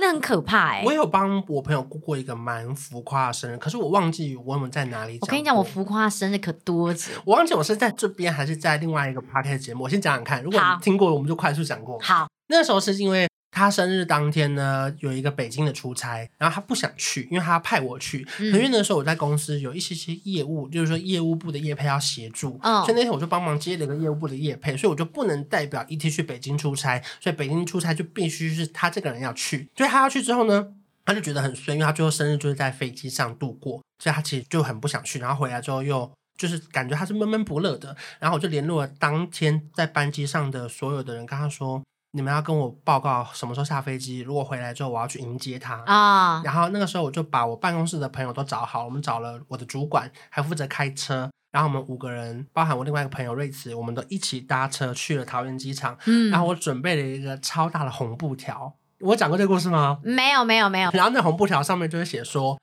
[0.00, 0.84] 那很可怕哎、欸！
[0.84, 5.18] 我有帮我朋友过过一个蛮浮夸的生日，可是我忘记我们在哪里。
[5.20, 7.10] 我跟你讲，我浮夸的生日可多着。
[7.24, 9.84] 我忘记我是在这边还是在另外一个 podcast 节目。
[9.84, 11.98] 我先讲讲看，如果你听过，我们就快速讲过。
[12.00, 13.28] 好，那时候是因为。
[13.52, 18.26] 他生日当天呢，有一个北京的出差，然后他不想去，因为他要派我去。
[18.38, 29.68] 嗯、因为那时候我在公司有一些些业务，就是说业务部的业配要协助，哦、所以那天我就帮忙接了一个业务部的业配，所以我就不能代表 ET 去北京出差，所以北京出差就必须是他这个人要去。
[29.76, 30.68] 所以他要去之后呢，
[31.04, 35.18] 他就觉得很衰，因为他最后生日就是在飞机上度过，所以他其实就很不想去。
[35.18, 36.08] 然后回来之后又
[36.38, 41.82] 就是感觉他是闷闷不乐的，然后我就联络了当天在班机上的所有的人，跟他说。
[42.12, 44.20] 你们要跟我报告什么时候下飞机？
[44.20, 46.36] 如果回来之后，我要去迎接他啊。
[46.36, 46.46] Oh.
[46.46, 51.30] 然后那个时候，我就把我办公室的朋友都找好，我们找了我的主管，还负责开车。
[51.52, 55.96] 然后我们五个人，包含我另外一个朋友瑞慈，我们都一起搭车去了桃园机场。
[56.06, 56.30] 嗯。
[56.30, 58.72] 然后我准备了一个超大的红布条。
[59.00, 59.98] 我讲过这个故事吗？
[60.02, 60.90] 没有，没有，没有。
[60.92, 62.58] 然后那红布条上面就会写说：“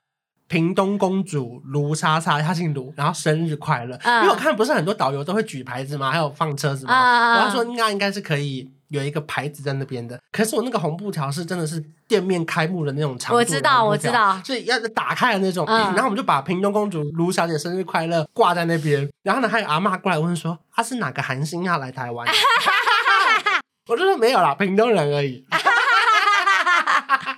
[0.46, 4.20] 屏东公主卢莎莎，她姓卢，然后生日快乐。” uh.
[4.20, 6.10] 因为我看不是很多导游都会举牌子吗？
[6.10, 7.40] 还有放车子吗？Uh.
[7.40, 8.70] 我要说，应该应该是可以。
[8.88, 15.66] 有一个牌子在那边的，可是我那个红布条是真的是店面开幕的那种长度，我知道，我知道，所以要打开的那种。
[15.66, 22.26] 嗯、然后我们就把屏东公主卢小姐生日快乐挂在那边，然后呢，还有阿嬷过来问说，她、啊、是哪个韩星要来台湾？
[23.88, 25.44] 我就说没有啦，屏东人而已。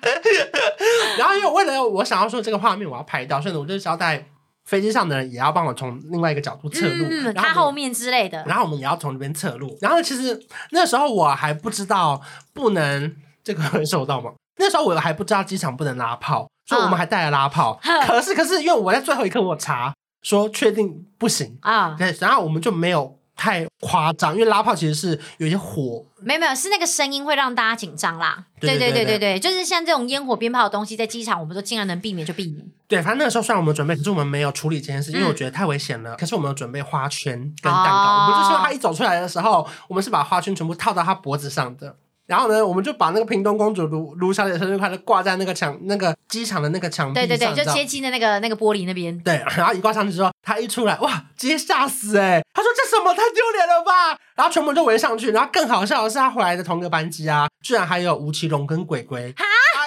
[1.18, 4.26] 然后因为为了我想要说这个画面我要拍到，所以呢，我就交代。
[4.70, 8.44] 飞机上的人也要帮我从另外一个角度侧录，嗯，他后面之类的。
[8.46, 9.76] 然后我们也要从这边侧录。
[9.80, 12.22] 然后其实那时候我还不知道
[12.54, 14.30] 不能这个会收到吗？
[14.58, 17.80] 那时候我还不知道机场不能拉炮，所以我们还带了拉炮。
[17.82, 23.18] 嗯、可是可是因为我在最后一刻我查说确定不行啊，对，然后我们就没有。
[23.36, 28.44] 太夸张，因为拉炮其实是有一些火，没有没有，是那个声音会让大家紧张啦。
[28.60, 32.66] 对对对对对，就是像这种烟火鞭炮的东西，在机场我们都尽量能避免就避免。
[32.90, 36.16] 对，反正那个时候虽然我们准备，可是我们没有处理这件事，因为我觉得太危险了。
[36.16, 41.94] 可是我们有准备花圈跟蛋糕，哦、我们就希望他一走出来的时候，我们是把花圈全部套到他脖子上的。
[42.26, 47.28] 然后呢，我们就把那个屏东公主卢卢小姐生日快乐挂在那个墙，那个机场的那个墙壁上。
[47.28, 49.18] 对对对，就接近的那个那个玻璃那边。
[49.20, 52.44] 对，然后一挂上去之后，他一出来，哇，直接吓死哎、欸！
[52.54, 54.16] 他说这什么太丢脸了吧？
[54.36, 55.32] 然后全部就围上去。
[55.32, 59.32] 然后更好笑的是，他回来的同个班机啊，居然还有吴奇隆跟鬼鬼。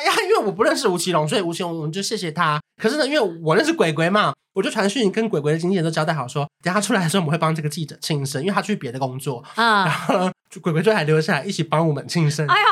[0.06, 2.60] 呀，因为我不认识吴奇隆，所以吴奇隆我们就谢谢他。
[2.82, 4.34] 可是呢，因为我认识鬼鬼嘛。
[4.56, 9.44] 我就传讯跟鬼鬼的经纪人都交代好说，等下他出来的时候，我们会帮这个记者庆生，因为他去别的工作。
[9.56, 12.46] 啊、嗯，然后鬼鬼就还留下来一起帮我们庆生。
[12.48, 12.68] 哎呀，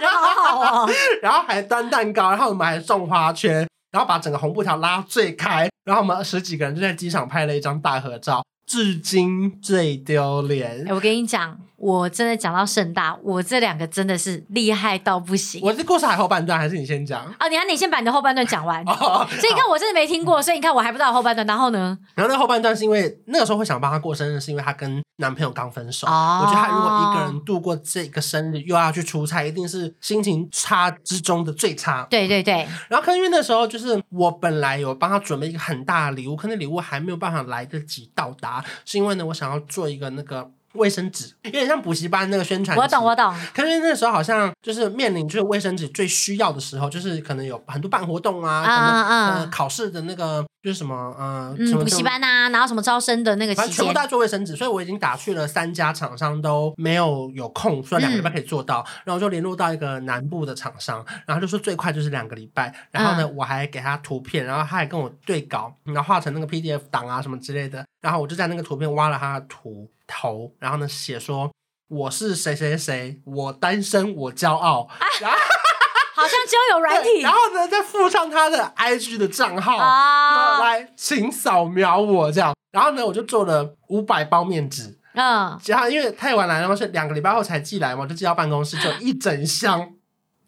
[0.00, 0.90] 人好好哦。
[1.22, 8.44] 然后还端蛋糕，然后我们还送花圈，然后把整个红布条拉最开，然后我们十几个人就在机场拍了一张大合照。
[8.66, 10.84] 至今最丢脸。
[10.86, 15.62] 欸，我跟你讲，我真的讲到盛大，我这两个真的是厉害到不行。
[15.64, 17.24] 我这故事还后半段，还是你先讲？
[17.38, 18.84] 啊，你看你先把你的后半段讲完。
[18.84, 21.46] 哦，所以你看我真的没听过，所以你看我还不知道后半段。
[21.46, 21.96] 然后呢？
[22.14, 26.06] 然后那后半段是因为那个时候会想帮她过生日，是因为她跟男朋友刚分手。
[26.06, 32.06] 哦，我觉得她如果一个人度过这个生日，又要去出差，一定是心情差之中的最差。
[32.10, 32.68] 对对对。
[32.90, 38.62] 然后可能因为那时候就是我本来有帮她准备一个很大的礼物，可那礼物还没有办法来得及到达。
[38.84, 42.76] 是因为呢，我想要做一个那个卫生纸，有点像补习班那个宣传。
[42.76, 43.34] 我懂，我懂。
[43.54, 67.84] 可是那时候好像就是面临就是卫生纸最需要的时候，就是可能有很多办活动啊，嗯嗯嗯、呃，考试的那个就是什么呃，嗯，补习班啊，然后什么招生的那个期间，全部都在做卫生纸，所以我已经打去了三家厂商都没有有空，说两个礼拜可以做到，嗯、然后就联络到一个南部的厂商，然后就说最快就是两个礼拜，然后呢，嗯、我还给他图片，然后他还跟我对稿，然后画成那个 PDF 档啊什么之类的。
[68.00, 71.50] 然后我就在那个图片挖了他的图头，然后呢写说
[71.88, 75.36] 我是谁谁谁，我单身我骄傲，啊、 然后
[76.14, 89.94] 好像交友软体，然后呢再附上他的 IG 的账号，啊、来请扫描我这样，然后呢我就做了五百包面纸，嗯，然后因为太晚来了嘛，是两个礼拜后才寄来嘛，就寄到办公室就一整箱，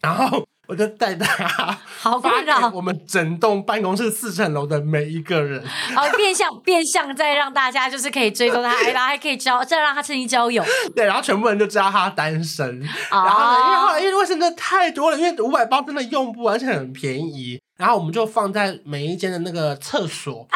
[0.01, 0.45] 然后。
[0.67, 1.45] 我就带大家，
[1.99, 5.61] 好困扰我们整栋办公室四层楼的每一个人。
[5.93, 10.63] 好，变相 变相再让大家就是可以追踪他， 然后还可以交，再让他趁机交友。
[10.95, 12.81] 对，然后全部人就知道他单身。
[13.11, 17.59] 哦、然后呢，因为后来因为卫生纸太多了，因为五百包真的用不完，而且很便宜。
[17.77, 20.47] 然后我们就放在每一间的那个厕所。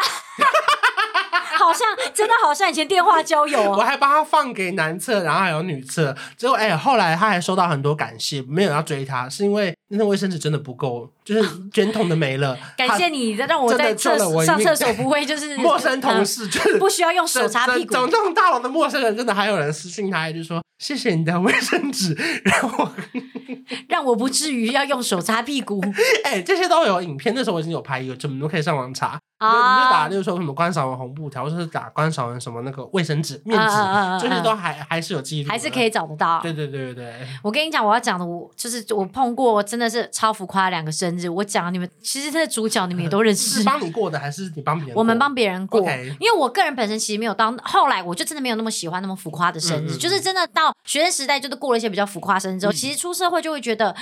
[1.68, 6.16] 好像真的好像以前电话交友，我还帮他放给男厕，然后还有女厕。
[6.34, 12.56] 结果哎，后来他还收到很多感谢，没有要追他，是因为那卫生纸真的不够，就是卷筒的没了。
[12.74, 17.92] 感谢你让我在厕所上厕所不会就是 陌生同事，就是不需要用手擦屁股。
[17.92, 22.92] 整栋大楼的陌生人真的还有人私信他，就说谢谢你的卫生纸，让我
[23.88, 25.82] 让我不至于要用手擦屁股。
[26.24, 29.18] 哎，这些都有影片，那时候我已经有拍一个，怎么都可以上网查。
[29.38, 33.76] 啊，你就打，就是说什么观赏文红布条，或者是打观赏文什么那个卫生纸、面纸，
[34.20, 36.40] 这些都还还是有记录，还是可以找得到。
[36.42, 37.14] 对对对对对。
[37.42, 41.28] 我跟你讲，我要讲的，我就是我碰过，真的是超浮夸两个生日。
[41.28, 43.58] 我讲你们，其实这个主角你们也都认识。
[43.58, 44.94] 是帮你过的还是你帮别人？
[44.96, 45.80] 我们帮别人过，
[46.20, 53.94] 因为我个人本身其实没有到后来，我就真的没有那么喜欢那么浮夸的生日，就是真的到学生时代，就是过了一些比较浮夸生日之后，其实出社会就会觉得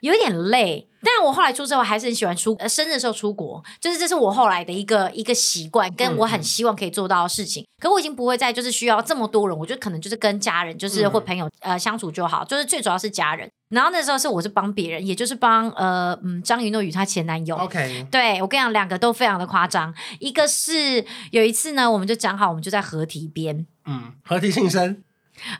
[0.00, 0.88] 有一点累。
[1.04, 7.62] 但我后来出社会还是很喜欢出呃生日的时候出国，就是这是我后来的一个一个习惯，跟我很希望可以做到的事情。
[7.62, 13.48] 嗯、可我已经不会再就是需要这么多人，我觉得可能就是跟家人就是或朋友、嗯、呃相处就好，就是最主要是家人。
[13.70, 17.56] 然后那时候是我是帮别人，也就是帮呃嗯张云诺与她前男友。
[17.56, 19.92] OK，对我跟你讲，两个都非常的夸张。
[20.20, 25.02] 一个是有一次呢，我们就讲好，我们就在河堤边，嗯，河堤庆生。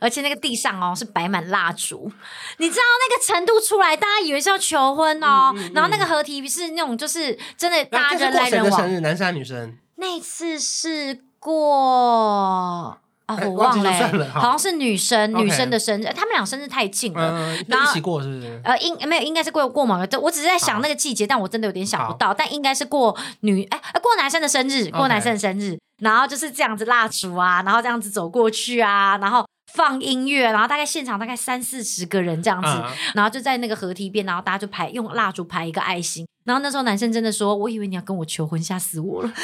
[0.01, 2.11] 而且那个地上哦是摆满蜡烛，
[2.59, 5.53] 你知道那个程度出来，大家以为是要求婚哦。
[5.55, 8.81] 嗯嗯嗯、然后那个合体是那种就是真的大家人来人往。
[8.81, 9.01] 生日？
[9.01, 9.77] 男生还是女生？
[9.97, 18.61] 那次是过哦，我忘了，了好像是女生女生的生日，他们俩生日太近了，然后一起过是不是？
[18.65, 32.69] 呃，应没有，应该是过过某个，我只是在想那个季节，但我真的有点想不到，但应该是过女哎过男生的生日，过男生的生日，然后就是这样子蜡烛啊，然后这样子走过去啊，然后放音乐，然后大概现场大概三四十个人这样子，
[33.15, 39.33] 然后就在那个河堤边，然后大家就排用蜡烛排一个爱心，然后那时候男生真的说，我以为你要跟我求婚，吓死我了。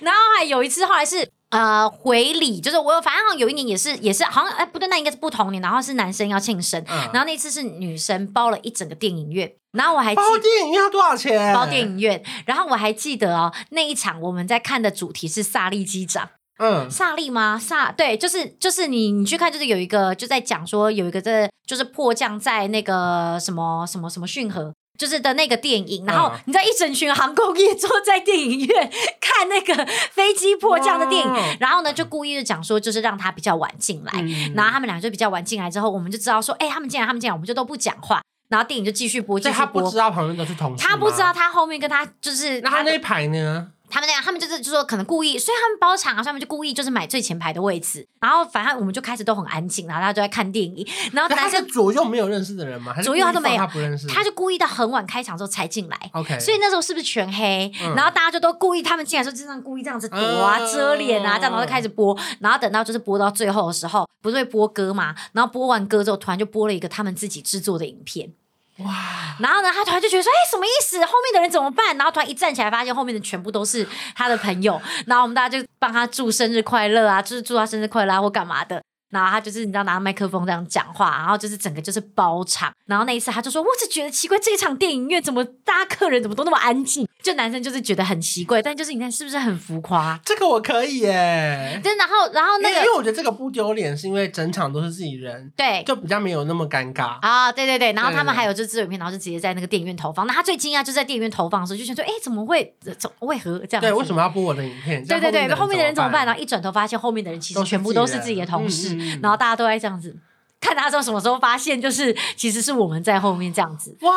[0.00, 11.52] 然后还有一次，后来是呃回礼，就是我有反正好像有一年也是也是好像哎不对，那应该是不同年，然后是男生要庆生，嗯、然后那次是女生包了一整个电影院，然后我还记包电影院要多少钱？
[11.52, 17.58] 包电影院，然后我还记得哦，那一场我们在看的主题是萨利机长，嗯，萨利吗？
[17.58, 24.72] 萨对，就是就是你你去看，就是有一个就在讲说有一个这就是迫降在那个什么什么什么逊河。
[24.98, 28.90] 就是的那个电影，然后你知道一整群航空业 坐在电影院
[29.20, 34.12] 看那个飞机迫降的电影，然后呢就故意的讲说，就是让他比较晚进来，
[34.56, 39.58] 然后他们俩就比较晚进来之后，我们就知道说，哎，他们进来，他们进来，我们就都不讲话，然后电影就继续播，继续播。
[39.58, 43.68] 他不知道旁边都是同事，他不知道他后面跟他就是那他那一排呢？
[43.90, 52.94] 他们那样，他们就是就说可能故意，所以他们包场啊，他们就故意就是买最前排的位置，然后反正我们就开始都很安静，然后大家就在看电影，然后男生左右没有认识的人吗？
[53.02, 57.70] 左右他都没有，他不认识，他就故意到很晚开场之后才进来，OK，所以那时候是不是全黑？
[57.82, 65.14] 嗯、然后大家就都故意他们进来的时候就这样故意这样子躲啊、嗯、遮脸啊，这样然后就开始播，然后等到就是播到最后的时候，不是会播歌嘛？
[65.32, 68.32] 然后播完歌之后，突然就播了一个他们自己制作的影片。
[68.78, 69.36] 哇！
[69.40, 70.98] 然后呢，他突然就觉得说：“哎，什么意思？
[71.04, 74.80] 后面的人怎么办？”然后突然一站起来，发现后面的全部都是他的朋友。
[75.06, 78.82] 然后我们大家就帮他祝生日快乐啊，就是祝他生日快乐啊，或干嘛的。
[79.10, 82.70] 然后他就是你知道拿麦克风这样讲话，然后就是整个就是包场。
[82.86, 90.18] 然后那一次他就说：“我只觉得奇怪，这一场电影院怎么大家客人怎么都那么安静？”就男生就是觉得很奇怪，但就是你看是不是很浮夸？
[90.24, 91.80] 这个我可以耶。
[91.82, 97.50] 对，然后然后那个，因为我觉得这个不丢脸，是因为整场都是自己人，对，就比较没有那么尴尬啊。
[97.50, 100.26] 对对对，然后他们还有就是纪录片，然后就直接在那个电影院投放。
[100.26, 102.74] 那他最惊讶就在电影院投放的时候，就想说：“哎，怎么会？
[102.98, 103.80] 怎为何这样？
[103.80, 105.02] 对，为什么要播我的影片？
[105.06, 106.26] 对对对，后面的人怎么办？
[106.26, 109.78] 然后一转头发现后面的人其实全部都是自己的同事，然后大家都在。
[109.78, 110.16] 这样子
[110.60, 114.10] 看他说什么时候发现，就是其实是我们在后面这样子哇，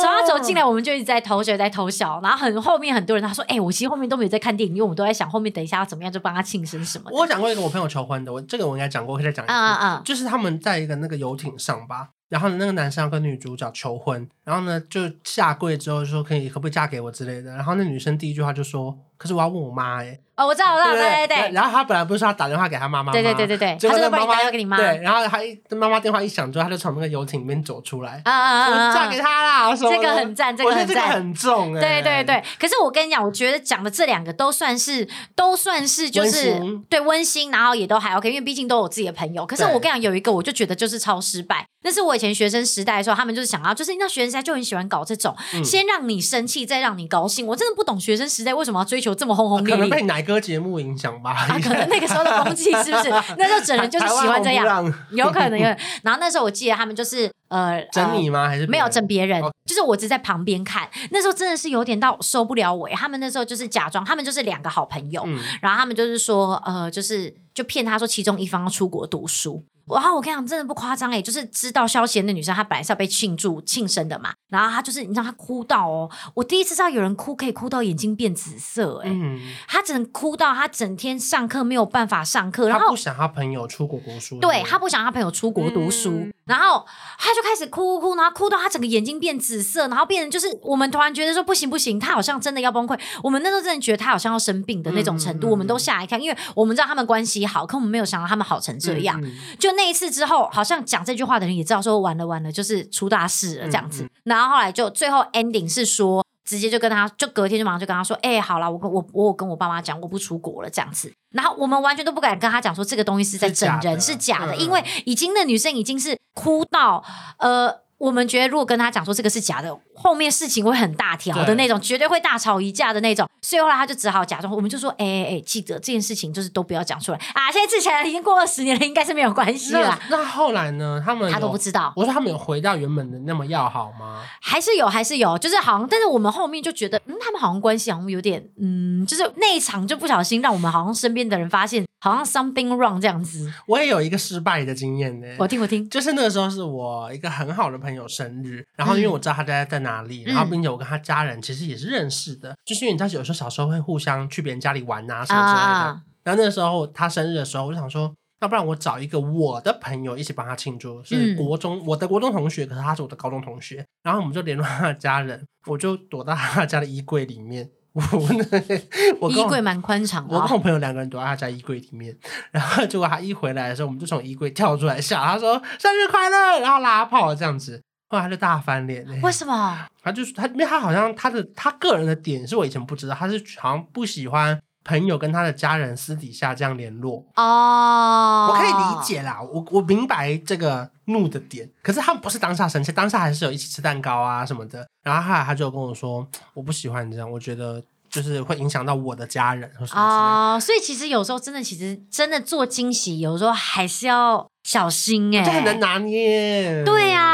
[0.00, 2.20] 走他走进来，我们就一直在偷笑，在偷笑。
[2.22, 9.54] 然后很后面很多人他说：“哎、欸，我其实后面都没有在看电影，因为我们都在想后面等一下要怎么样，就帮他庆生什么的。”我讲过一个我朋友求婚的，我这个我应该讲过，可以再讲一次。
[9.54, 21.52] 嗯嗯嗯，就是他们在一个那个游艇上吧，然后那个男生要跟女主角求婚，然后呢就下跪之后就说可以可不可以嫁给我之类的，然后那女生第一句话就说：“可是我要问我妈哎。”哦，我知道，我知道，对对对。
[21.52, 23.12] 然后他本来不是说要打电话给他妈妈吗？
[23.12, 23.78] 对对对对对。
[23.88, 24.76] 他说帮你打电话给你妈。
[24.76, 28.20] 对，然后他一妈妈电话一响之后，他就从那个游艇里面走出来。
[28.24, 28.92] 啊啊啊！
[28.92, 29.76] 嫁给他啦！
[29.76, 31.80] 这个很赞，这个很赞，这个很重哎。
[31.80, 32.42] 对对对。
[32.58, 39.46] 可是我跟你讲，我觉得讲的这两个都算是都算是就是对温馨，然后也都还 OK，因为毕竟都有自己的朋友。
[39.46, 41.64] 可是我跟你讲，有一个我就觉得就是超失败。
[41.86, 47.46] 那是我以前学生时代的时候，他们就是想要，就是那学生时代就很喜欢搞这种，先让你生气，再让你高兴。
[47.46, 49.76] 我真的不懂学生时代为什么要追求这么轰轰烈烈。
[49.76, 51.14] 可能被奶哥节目影响。
[51.22, 53.10] 吧，啊，可能那个时候的风气是不是？
[53.38, 55.66] 那时候整人就是喜欢这样，有可能，有。
[56.02, 58.48] 然后那时候我记得他们就是呃，整你吗？
[58.48, 59.40] 还是没有整别人？
[59.64, 60.88] 就是我只在旁边看。
[61.10, 62.88] 那时候真的是有点到受不了我。
[62.90, 65.26] 他们那时候就是假装，他们就是两个好朋友，
[65.62, 69.64] 然后他们就是说呃，就是就骗他说其中一方要出国读书。
[69.86, 86.86] 然后我跟你讲，真的不夸张诶，就是知道消息的那女生，她本来是要被庆祝庆生的嘛，然后她就是你知道她哭到哦，我第一次知道有人哭可以哭到眼睛变紫色诶，嗯，她只能哭到她整天上课没有办法上课，然后她不想她朋友出国读书，对，她不想她朋友出国读书，嗯、然后
[87.18, 99.20] 她就开始哭哭哭，然后哭到她整个眼睛变紫色，然后变成就是我们突然觉得说不行不行，她好像真的要崩溃，我们那时候真的觉得她好像要生病的那种程度，嗯、我们都吓一跳，因为我们知道他们关系好，可我们没有想到他们好成这样，
[99.58, 99.73] 就。
[99.76, 104.02] 那一次之后，好像讲这句话的人也知道说完了完了，就是出大事了这样子。
[104.02, 111.12] 嗯嗯、然后后来就最后 ending 是说，直接就跟他就隔天就马上就跟他说，哎、欸，好了，我跟我我跟我爸妈讲，我不出国了这样子。
[111.30, 117.04] 然后我们完全都不敢跟他讲说这个东西是在整人是假的，假的嗯、因为已经那女生已经是哭到
[117.38, 117.83] 呃。
[118.04, 123.26] 我们觉得，如果跟他讲说这个是假的，后面事情会很大条的那种，对绝对会大吵一架的那种。
[123.40, 129.98] 所以后来他就只好假装，我们就说：“哎哎哎，记得这件事情就是都不要讲出来啊！”现在之前已经过了十年了，应该是没有关系了。
[130.10, 131.02] 那后来呢？
[131.02, 131.90] 他们他都不知道。
[131.96, 134.20] 我说他们有回到原本的那么要好吗？
[134.42, 141.82] 还是有，还是有，就是好像，但是我们后面就觉得，嗯，他们好像关系好像有点，嗯，就是那一场就不小心让我们好像身边的人发现。
[142.04, 145.26] 好像 something wrong 这样子，我也有一个失败的经验呢。
[145.38, 155.66] 我听我听，就是那个时候是我一个很好的朋友生日，然后因为我知道他家在哪里，嗯、然后并且我跟他家人其实也是认识的，嗯、就是因为你知道有时候小时候会互相去别人家里玩啊什么之类的。
[155.66, 156.02] 啊。
[156.24, 167.70] 然后那个时候他生日的时候，我就想说，要不然我找一个我的朋友一起帮他庆祝，是国中、嗯、我的国中同学，可是他是我的高中同学，然后我们就联络他的家人，我就躲到他家的衣柜里面。
[169.20, 172.16] 我我衣柜蛮宽敞的，我跟我朋友两个人躲在他家衣柜里面，
[172.50, 179.06] 然后结果他一回来的时候，我们就从衣柜跳出来笑，他说生日快乐，然后拉炮这样子，后来他就大翻脸。
[179.22, 179.86] 为什么？
[180.02, 188.48] 他就是他，因为他好像他的他个人的点是我以前不知道，他是好像不喜欢朋友跟他的家人私底下这样联络哦。
[188.50, 194.86] 我可以理解啦，我我明白这个怒的点，可是他们不是当下生气，当下还是有一起吃蛋糕啊什么的。
[195.02, 206.82] 然后后来他就跟我说，我不喜欢这样，我觉得就是会影响到我的家人哦，所以其实有时候真的，其实真的做惊喜，有时候还是要小心哎、欸，这很难拿捏。
[206.84, 207.33] 对啊，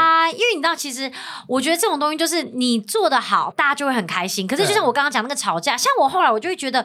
[0.51, 1.11] 为你知道，其实
[1.47, 4.45] 我觉得这种东西就是你做的好，大家就会很开心。
[4.45, 6.83] 可是就像我刚刚讲那个吵架，像我后来我就会觉得，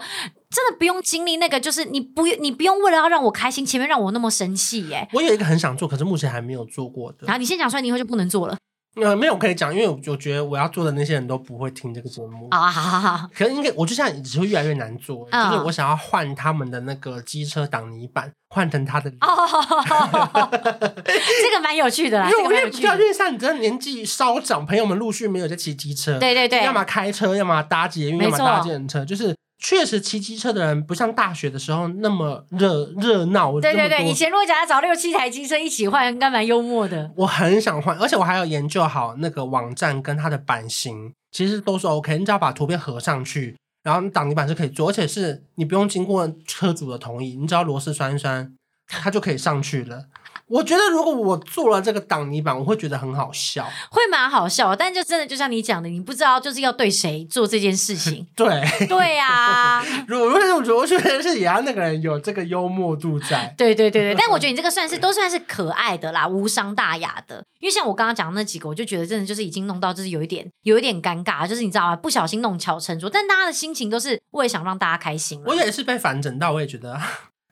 [0.51, 5.09] 真的不用经历那个，就是你不你不用为了要让我开心，前面让我那么生气哎、欸。
[5.13, 7.19] 我有一个很想做，可是目前还没有做过的。
[7.23, 8.57] 然后你先讲出来，你以后就不能做了。
[9.03, 13.29] 呃，没有可以讲，因为我觉得我要做的那些人都不会听这个节目啊，好好好。
[13.35, 19.11] 可能应该，我就现在只会越来越难做，哦、就是我想要换他们的那个机车挡泥板，换成他的。
[19.21, 19.27] 哦，
[21.05, 29.37] 这个蛮有趣的啦，因为我觉得比较因为像你这年纪稍长，朋友们陆续没有在骑机车，对对对，要么开车，要么搭捷运，要么搭电车，就是。
[29.59, 33.59] 确实，骑机车的人不像大学的时候那么热热闹。
[33.61, 37.11] 对对对，以前如果讲要找六七台机车一起换，应该蛮幽默的。
[37.17, 42.19] 我很想换，而且我还要研究好那个网站跟它的版型，其实都是 OK。
[42.19, 48.55] 你只要把图片合上去，然后挡泥板是可以做，而且是你不用经过车主的同意，你只要螺丝栓一栓，
[48.87, 50.05] 它就可以上去了。
[50.49, 54.77] 我觉得如果我做了这个挡泥板，我会觉得很好笑，会蛮好笑。
[54.77, 58.27] 但就真的就像你讲的，你不知道就是要对谁做这件事情。
[58.37, 58.47] 对
[58.87, 63.53] 对呀， 如果我觉得我觉得是也要那个人有这个幽默度在。
[63.59, 67.45] 对对对对， 但我觉得你这个算是都算是可爱的啦，无伤大雅的。
[67.59, 71.97] 因为像我刚刚讲的那几个，我就觉得真的就是已经弄到就是有一点有一点尴尬，就是你知道吗？
[71.97, 75.43] 不小心弄巧成拙，但大家的心情都是为想让大家开心。
[75.45, 77.01] 我也是被反整到，我也觉得。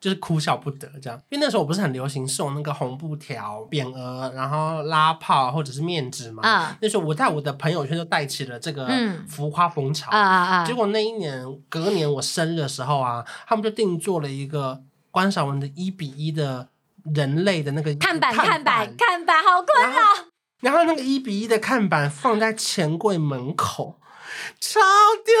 [0.05, 6.47] 就是哭笑不得这样，因为那时候我不是很流行送那个红布条、匾额，然后拉炮或者是面纸嘛。
[6.47, 8.87] 啊，那时候我在我的朋友圈就带起了这个
[9.27, 10.11] 浮夸风潮。
[10.11, 10.63] 啊啊啊！
[10.63, 16.67] 结果那一年隔年我生日的时候啊，他们就定做了一个关韶文的一比一的
[17.15, 19.97] 人类的那个看板，看板，看板，好困扰。
[20.59, 23.99] 然后那个一比一的看板放在钱柜门口。
[24.59, 24.79] 超
[25.23, 25.33] 丢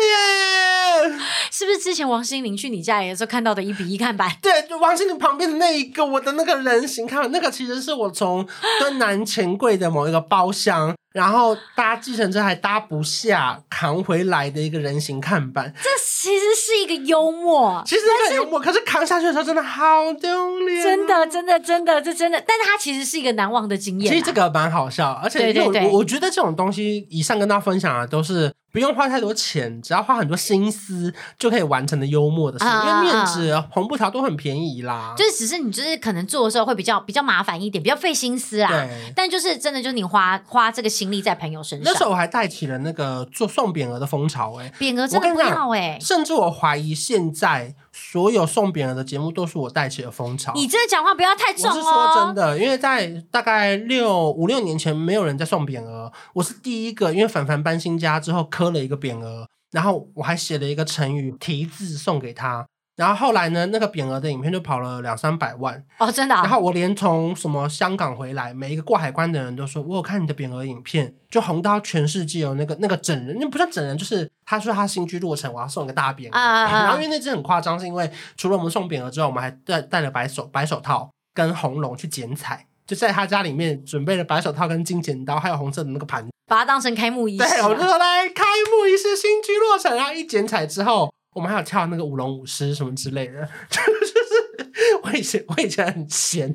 [0.00, 1.20] 脸！
[1.50, 4.30] 是不是之前王心凌去你家里的时候看到的一比一看板？
[4.42, 8.46] 对，就王心凌旁边的那一个，我的那个人形看板，那个其实是我从
[8.80, 10.94] 敦南钱柜的某一个包厢。
[11.16, 24.12] 然后搭计程车还搭不下，扛回来的一个人形看板，这其实是一个幽默，其实很幽默，可是扛下去的时候真的好丢脸，真的真的真的这真的，但是它其实是一个难忘的经验。
[24.12, 28.52] 其实这个蛮好笑，而且因为我我觉得这种东西，以上跟大家分享的都是。
[28.72, 32.64] 不用花太多钱，只要花很多心思就可以完成的幽默的事。
[32.66, 35.14] 啊、因为面纸、红布条都很便宜啦。
[35.16, 38.68] 就是只是你就是可能做的时候会比较比较麻烦一点，比较费心思啦。
[38.68, 39.12] 对。
[39.16, 41.90] 但就是真的就是你花花这个心力在朋友身上。
[41.90, 45.98] 那时候我还带起了那个做送匾额的风潮哎、欸，匾额真的不要哎、欸。
[46.00, 47.74] 甚至我怀疑现在
[48.12, 50.52] 所有送匾额的节目都是我带起的风潮。
[50.54, 51.74] 你这讲话不要太重哦。
[51.74, 59.48] 我是说真的，因为在大概六五六年前没有人在送匾额，我是第一个，因为凡凡搬新家之后刻了一个匾额。
[59.72, 66.42] 然后我还写了一个成语题字送给他，然后后来呢，那个匾额的影片就跑了两三百万哦，真的、啊。
[66.42, 76.30] 然后我连从什么香港回来，每一个过海关的人都说，我有看你的匾额影片，就红到全世界有那个那个整人，那不算整人，就是他说他新居落成，我要送一个大匾额。
[76.32, 86.26] 啊啊啊然后因为那只很夸张，是因为除了我们送匾额之外，我们还带带了白手白手套跟红龙去剪彩，就在他家里面准备了白手套跟金剪刀，还有红色的那个盘。
[86.48, 96.48] 把它当成开幕仪式，啊，对，我就说来开幕仪式，新居落成，然后一剪彩之后，我们还有跳那个舞龙舞狮什么之类的，就是 我以前我以前很闲，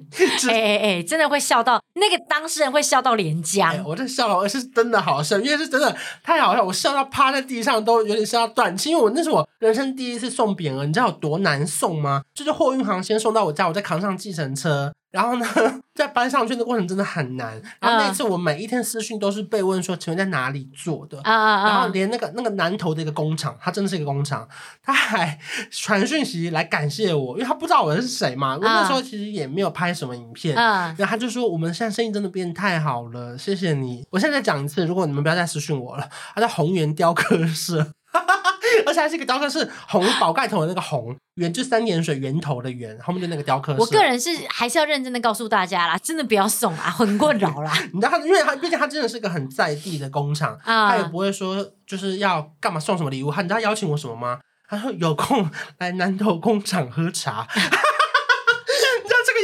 [0.50, 12.24] 哎哎哎，真的会笑到那个当事人会笑到连僵，欸，我这笑了，我是真的好笑，因为是真的太好笑，我笑到趴在地上都有点笑到断气，因为我那是我人生第一次送匾额，你知道有多难送吗？
[12.34, 14.92] 就是货运行先送到我家，我再扛上计程车。
[15.12, 15.46] 然后呢，
[15.94, 17.62] 在搬上去的过程真的很难。
[17.80, 21.20] 然后那次我每一天私讯都是被问说，请问在哪里做的？
[21.24, 21.70] 啊啊啊！
[21.70, 24.48] 然后连那个那个南投的一个工厂，它真的是一个工厂，
[24.82, 25.38] 他还
[25.70, 28.56] 传讯息来感谢我，因为他不知道我是谁嘛。
[28.56, 30.56] 我那时候其实也没有拍什么影片。
[30.56, 34.06] 然后他就说，我们现在生意真的变太好了，谢谢你。
[34.10, 37.94] 我现在再讲一次，如果你们不要再私讯我了，他在宏源雕刻社。
[38.86, 43.76] 而且还是一个雕刻是红宝盖头的那个红，圆就三点水源头的圆，后面就那个雕刻。
[43.78, 47.72] 我个人是还是要认真的告诉大家啦，真的不要送啊，很困扰啦。
[47.94, 53.32] 你知道他，因为他毕竟他真的是个很在地的工厂，嗯、他也不会说就是要干嘛送什么礼物。
[53.32, 54.40] 他你知道邀请我什么吗？
[54.68, 55.50] 他说有空
[55.80, 57.46] 来南头工厂喝茶。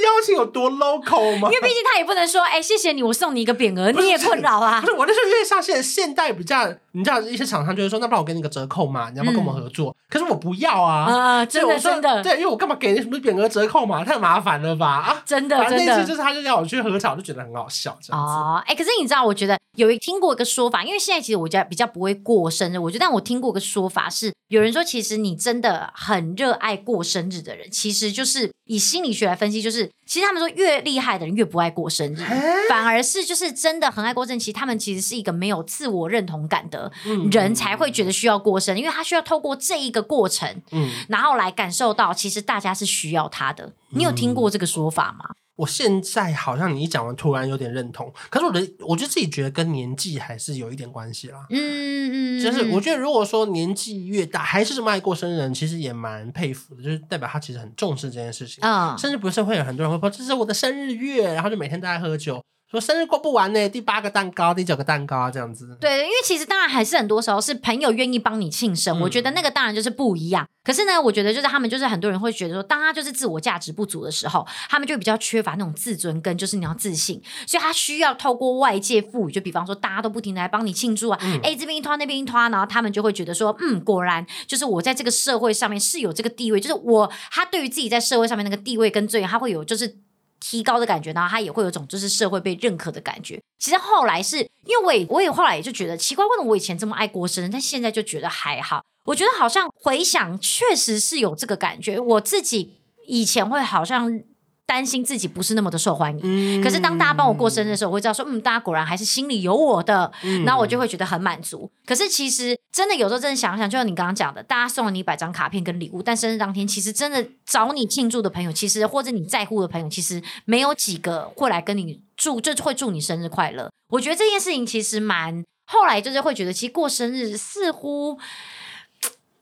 [0.07, 1.49] 邀请有多 local 吗？
[1.51, 4.81] 因为毕竟他也不能说，哎、欸，谢谢你，我送你一个匾额，你也困扰啊。
[4.81, 9.91] 不是，我那时候因为像现在现代比较，你知道一些厂商就会说，那不然我给你个折扣嘛，你要不要跟我们合作？
[9.91, 14.87] 嗯、可是我不要啊，啊，真的真的，对，因为我干嘛给你什么匾额折扣嘛，太麻烦了吧？
[14.87, 18.33] 啊，真的真的，那次就是他就叫我去喝茶，我就觉得很好笑，这样子。
[18.33, 32.23] 哦，哎、欸，可是你知道，我觉得有一听过一个说法，因为现在其实我家比较不会过生日，我觉得但我听过一个说法是，有人说其实你真的很热爱过生日的人，其实就是以心理学来分析，就是其实他们说越厉害的人越不爱过生日，
[32.69, 34.39] 反而是就是真的很爱过生日。
[34.39, 36.89] 其实他们其实是一个没有自我认同感的
[37.29, 43.73] 人才会觉得需要过生日，因为他需要透过这一个过程，嗯，然后来感受到其实大家是需要他的。
[43.89, 45.31] 你有听过这个说法吗？
[45.57, 48.09] 我现在好像你一讲完，突然有点认同。
[48.29, 51.45] 可是我的，我就自己觉得跟年纪还是有一点关系啦。
[51.49, 58.63] 嗯嗯，就是我觉得如果说年纪越大，还是这么爱过生日其实也蛮佩服的，就是代表他其实很重视这件事情。
[58.63, 62.41] 嗯，甚至不是会有很多人会说这是我的生日月，然后就每天都在喝酒。
[62.69, 65.77] 说生日过不完呢，第八个蛋糕，第九个蛋糕这样子。
[65.79, 70.45] 对，因为其实当然还是很多时候是朋友愿意帮你庆生，嗯、我觉得那个当然就是不一样。
[70.65, 89.99] 可是呢，我觉得就是他们就是很多人会觉得说，当他就是自我价值不足的时候，他们就比较缺乏那种自尊跟就是你要自信，所以他需要透过外界赋予，就比方说大家都不停的来帮你庆祝啊，哎、嗯、这边一拖那边一拖，然后他们就会觉得说，嗯，果然就是我在这个社会上面是有这个地位，就是我他对于自己在社会上面那个地位跟尊严，他会有就是。
[90.39, 93.41] 提高的感觉，然后他也会有种就是社会被认可的感觉。
[93.59, 98.83] 其实后来是因为我也我也后来也就觉得奇怪，为什么我以前这么爱过生日，但现在就觉得还好。
[99.05, 101.99] 我觉得好像回想确实是有这个感觉。
[101.99, 102.73] 我自己
[103.05, 104.23] 以前会好像。
[104.67, 111.71] 担心自己不是那么的受欢迎，嗯、可是当大家帮我过生日的时候，我会知道说，嗯，大家果然还是心里有我的，嗯、然后我就会觉得很满足。
[111.85, 123.69] 可是其实真的有时候真的想想，就像你刚刚讲的，大家送了你一百张卡片跟礼物，但生日当天，其实真的找你庆祝的朋友，其实或者你在乎的朋友，其实没有几个会来跟你祝，就会祝你生日快乐。
[123.89, 128.19] 我觉得这件事情其实蛮，后来就是会觉得，其实过生日似乎。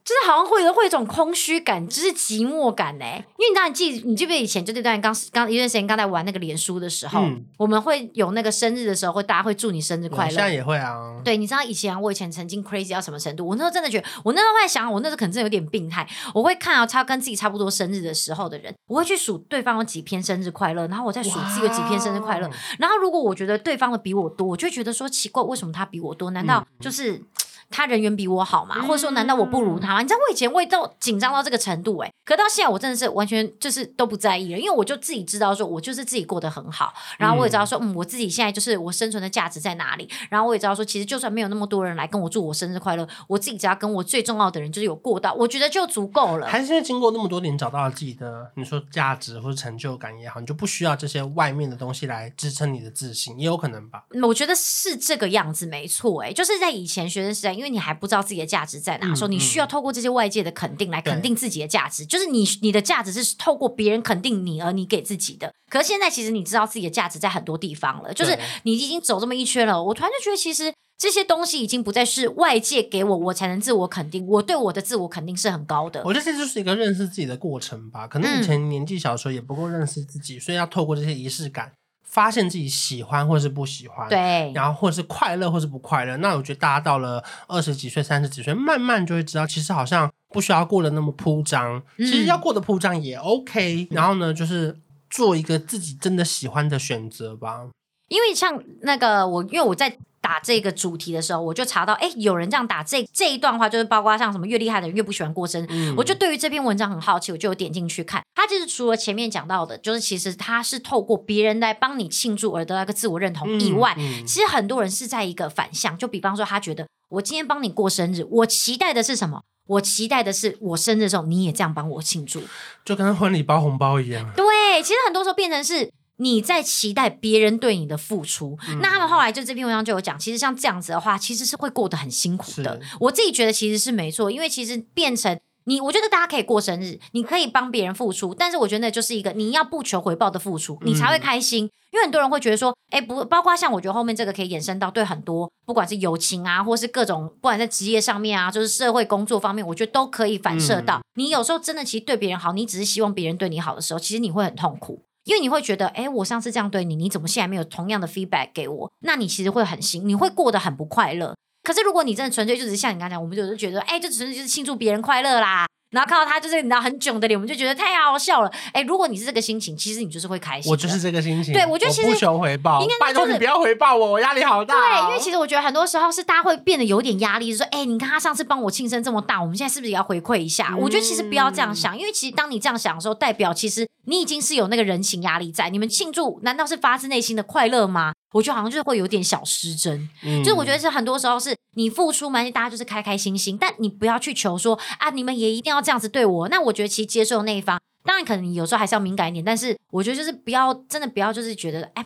[0.05, 3.05] 就是好像会有会有一种空虚感，就是寂寞感呢。
[3.05, 10.29] 因为你当然记，你记不记得以前就那段刚刚一段时间刚在玩那个连书的时候，嗯、我们会有那个生日的时候，会大家会祝你生日快乐。
[10.29, 11.19] 现在也会啊。
[11.23, 13.47] 对，你知道以前我以前曾经 crazy 到什么程度？
[13.47, 16.07] 我那时候真的觉得，我那时候会想，我那时候可能真的有点病态。
[16.35, 22.47] 我会看到他跟自己差不多生日的时候的人，我会去数对方有几篇生日快乐，然后我再数自己有几篇生日快乐。
[22.77, 26.29] 然后如果我觉得对方的比我多，我就觉得说奇怪，为什么他比我多？
[26.29, 27.13] 难道就是？
[27.13, 27.25] 嗯
[27.69, 28.81] 他人缘比我好吗？
[28.81, 30.01] 或者说，难道我不如他吗？
[30.01, 46.47] 你知道我以前会到紧张到这个程度诶，可到现在我真的是完全就是都不在意了，因为我就自己知道说，我就是自己过得很好，然后我也知道说，嗯，我自己现在就是我生存的价值在哪里，然后我也知道说，其实就算没有那么多人来跟我祝我生日快乐，我自己只要跟我最重要的人就是有过到，我觉得就足够了。
[46.47, 54.05] 还是因为经过那么多年找到了自己的，你说价值或者成就感也好，你就不需要这些外面的东西来支撑你的自信，也有可能吧？
[54.23, 58.35] 我觉得是这个样子，没错，诶，就是在以前学生时代，因为你还不知道自己。
[58.35, 59.15] 的价值在哪？
[59.15, 65.53] 说、嗯、你需要透过这些外界的肯定来肯定自己的价值，就是你你的价值是透过别人肯定你而你给自己的。
[65.69, 69.81] 可是现在其实你知道自己的价值在很多地方了，就是你已经走这么一圈了。
[69.81, 74.27] 我突然就觉得，其实这些东西已经不再是外界给我，我才能自我肯定。
[74.27, 76.01] 我对我的自我肯定是很高的。
[76.03, 78.05] 我觉得这就是一个认识自己的过程吧。
[78.05, 81.71] 可能以前年纪小的时候也不够认识自己，嗯、所以要透过这些仪式感。
[82.15, 86.15] 发现自己喜欢或是不喜欢，对，然后或是快乐或是不快乐。
[86.17, 93.89] 那我觉得大家到了二十几岁、三十几岁，慢慢就会知道，其实好像不需要过得那么铺张，嗯、其实要过得铺张也 OK。
[93.91, 97.67] 然后呢，就是做一个自己真的喜欢的选择吧。
[98.07, 99.97] 因为像那个我，因为我在。
[100.25, 105.67] 打这个主题的时候，我就查到，哎，有人这样打这这一段话，就是包括像什么越厉害的人越不喜欢过生日。
[105.69, 108.23] 嗯、我就对于这篇文章很好奇，我就有点进去看。
[108.33, 119.43] 他就是除了前面讲到的，就是其实他是透过别人来帮你庆祝而得到一个自我认同以外，嗯嗯、其实很多人是在一个反向，就比方说他觉得我今天帮你过生日，我期待的是什么？
[119.67, 122.41] 我期待的是我生日的时候你也这样帮我庆祝，
[122.83, 124.27] 就跟婚礼包红包一样。
[124.35, 125.91] 对，其实很多时候变成是。
[126.17, 132.79] 你在期待别人对你的付出，嗯、那他们后来就这篇文章就有讲，其实像这样子的话，其实是会过得很辛苦的。
[132.99, 141.65] 我自己觉得其实是没错，因为其实变成你我觉得大家可以过生日，你可以帮别人付出，但是我觉得那就是一个你要不求回报的付出，你才会开心。
[141.65, 150.97] 嗯、因为很多人会觉得说，哎，不，包括像我觉得后面这个可以延伸到对很多，不管是友情啊，或是各种，不管在职业上面啊，就是社会工作方面，我觉得都可以反射到。
[150.97, 158.91] 嗯、你有时候真的其实对别人好，你只是希望别人对你好的时候，其实你会很痛苦，因为你会觉得，哎，我上次这样对你，你怎么现在没有同样的 feedback 给我？
[159.01, 161.35] 那你其实会很心，你会过得很不快乐。
[161.63, 165.65] 可是如果你真的纯粹就是像你刚才讲，我们就是觉得，哎，就纯粹就是庆祝别人快乐啦。
[165.91, 168.51] 然后看到他就是你知道很囧的脸，我们就觉得太好笑了。
[168.73, 170.69] 哎，如果你是这个心情，其实你就是会开心。
[170.69, 171.53] 我就是这个心情。
[171.53, 174.75] 对，我觉得其实不求回报，应该拜托你不要回报我，我压力好大。
[174.75, 180.69] 对，因为其实我觉得很多时候是大家会变得有点压力，就是说，哎，你看他上次帮我庆生这么大，我们现在是不是也要回馈一下？
[180.71, 185.69] 嗯、我觉得其实不要这样想，因为其实当你这样想的时候，代表其实你已经是有那个人情压力在。
[185.69, 188.13] 你们庆祝难道是发自内心的快乐吗？
[188.33, 190.09] 我觉得好像就是会有点小失真。
[190.23, 196.49] 嗯、就是我觉得是很多时候是你付出嘛，大家就是开开心心，但你不要去求说啊，你们也一定要这样子对我。
[196.49, 202.05] 那我觉得其实接受那一方，当然可能你有时候还是要敏感一点，但是我觉得就是不要真的不要就是觉得，哎，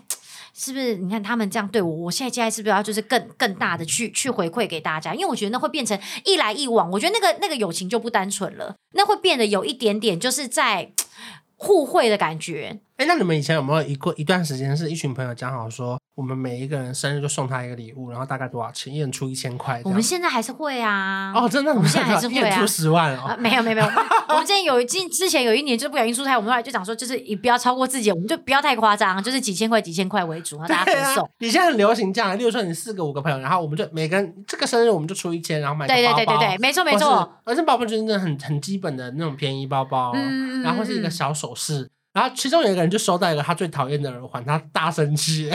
[0.53, 0.95] 是不是？
[0.95, 5.13] 你看他们这样对我，我现在接下来是不是要就是更更大的去去回馈给大家？
[5.15, 10.91] 因为我觉得那会变成一来一往，我觉得那个那个友情就不单纯了，那会变得有一点点就是在
[11.59, 12.79] 互惠的感觉。
[12.95, 18.93] 哎，那你们以前有没有一过一段时间是一群朋友讲好说，我们每一个人生日就送他一个礼物，然后大概多少钱？
[18.93, 19.81] 一人出一千块。
[19.85, 21.31] 我们现在还是 会啊。
[21.33, 23.21] 哦，真的，我们现在还是会出十万哦。
[23.21, 23.87] 啊、没有没有没有，
[24.27, 31.29] 我们之前有一之之前有一年就不小心出差，我们后来就讲说，就是也不要超过自己，我们就不要太夸张，就是几千块几千块为主，然后大家分送、啊。
[31.39, 36.15] 你现在很流行这样，例如说你四个五个朋友，然后我们就每个人这个生日我们就出一千，然后买个包包。
[36.17, 37.31] 对对对对对，没错没错。
[37.45, 41.89] 而且包包就是真的很很基本的那种便宜包包，嗯、然后是一个小首饰。
[42.11, 45.49] 然后其中有一个人就收到一个他最讨厌的耳环，他大生气。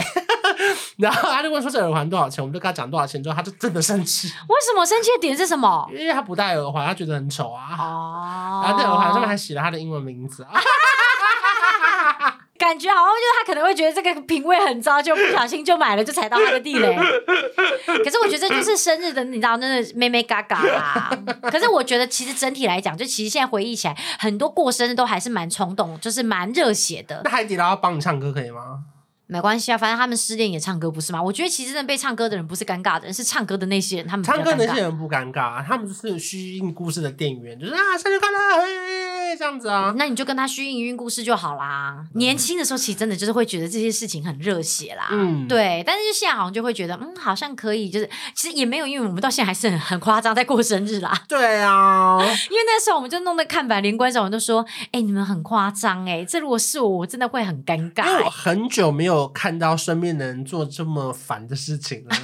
[0.99, 4.27] 然后他就问说：“这耳环多少钱？”我们就跟他讲多少钱之后，他就真的生气。
[4.27, 5.89] 为什么生气的点是什么？
[5.91, 7.75] 因为他不戴耳环，他觉得很丑啊。
[7.77, 8.61] 哦。
[8.63, 10.51] 然后这耳环上面还写了他的英文名字啊。
[12.57, 16.95] 感觉好像就是他可能会觉得这个品味很糟，就不小心就买了，就踩到他的地雷。
[16.95, 21.11] 可是我觉得这就是生日的，你知道，那个妹妹嘎嘎啦。
[21.41, 27.21] 可是我觉得其实整体来讲，就其实现在回忆起来，很多过生日都还是蛮冲动，就是蛮热血的。
[27.25, 28.79] 那海底捞要帮你唱歌可以吗？
[29.27, 31.21] 没关系啊，反正他们失恋也唱歌不是吗？
[31.21, 38.94] 我觉得其实真的被唱歌的人不是尴尬的人，是唱歌的那些人，他们唱歌那些人不尴尬，他们就是虚应故事的店员，就是啊，生日快乐。
[39.35, 41.97] 这样子啊，那你就跟他虚应营运故事就好啦。
[41.99, 45.83] 嗯、年轻的时候其实真的就是会觉得这些事情很热血啦，嗯，对。
[45.85, 51.13] 但是就现在好像就会觉得，嗯，好像可以，就是其实也没有，因为我们到现在还是很很夸张在过生日啦。
[51.27, 52.17] 对啊，
[52.49, 58.07] 因为那时候我们就弄的看板，连观众我都说，哎、欸，你们很夸张哎，这如果是我，我真的会很尴尬。
[58.07, 62.15] 因为我很久没有看到身边的人做这么烦的事情了。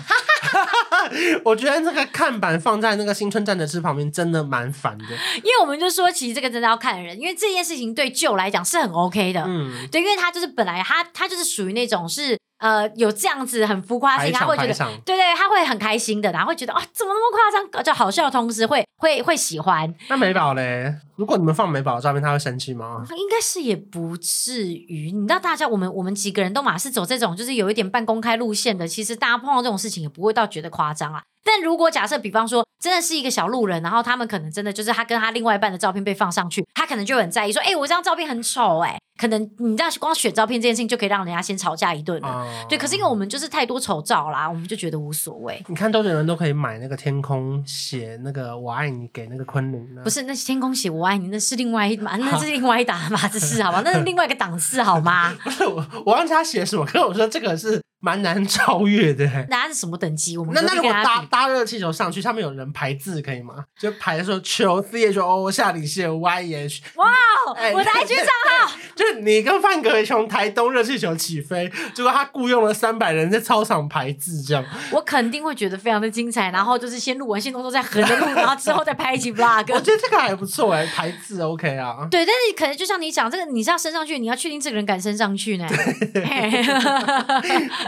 [1.45, 5.05] 我觉得这个看板放在那个新春站的车旁边，真的蛮烦的。
[5.37, 9.43] 因为我们就说，其实这个真的要看人，因为这件事情对 Joe 来讲是很 OK 的。
[9.45, 12.37] 嗯，对，因为他就是本来他他就是属于那种是。
[12.61, 14.73] 呃，有这样子很浮夸性，他会觉得，
[15.03, 19.91] 对对，他会很开心的，然后会觉得啊，怎么那么夸张，就好笑的同时会会会喜欢。
[20.09, 20.93] 那美宝嘞？
[21.21, 23.05] 如果你们放美宝的照片，他会生气吗？
[23.15, 25.11] 应该是也不至于。
[25.11, 31.21] 你知道，大家我们我们几个人都嘛是走这种就是有一点半公开路线的，其实大家碰到这种事情也不会到觉得夸张啊。
[31.43, 42.45] 但如果假设，比方说真的是一个小路人，然后他们可能真的就是他跟他另外一半的照片被放上去，他可能就很在意，说：“哎、欸，我这张照片很丑。”哎，可能你这样光选照片这件事情就可以让人家先吵架一顿了。
[42.45, 45.63] 嗯、对，可是因为我们就是太多丑照啦，我们就觉得无所谓。
[45.67, 50.01] 你看，多少人都可以买那个天空写那个“我爱你”给那个昆凌呢？
[50.03, 53.81] 不是，那是天空写“我爱你”，那是另外一码， 那是另外一档码子事，好吗？
[53.85, 55.33] 那是另外一个档次，好吗？
[55.43, 57.81] 不是我，我忘记他写什么，可是我说这个是。
[58.01, 60.37] 蛮难超越的， 那是什么等级？
[60.37, 63.65] 我们那那如果搭搭热气球上去，上面有人排字可以吗？
[63.79, 66.81] 就排的时候，求 C H O 下底线 Y H。
[66.95, 67.07] 哇，
[67.57, 76.49] 欸、我的 IG 账号， 就是你跟范格从台东热气球起飞，结果他雇佣了三百人在操场排字，这样我肯定会觉得非常的精彩。
[76.51, 79.71] 然后就是先录完，先动作再横着录，然后之后再拍一集 Vlog。
[79.75, 82.07] 我觉得这个还不错哎，排字 OK 啊。
[82.09, 85.67] 对，但是可能就像你讲这个，你是要升上去，你要确定这个人敢升上去呢。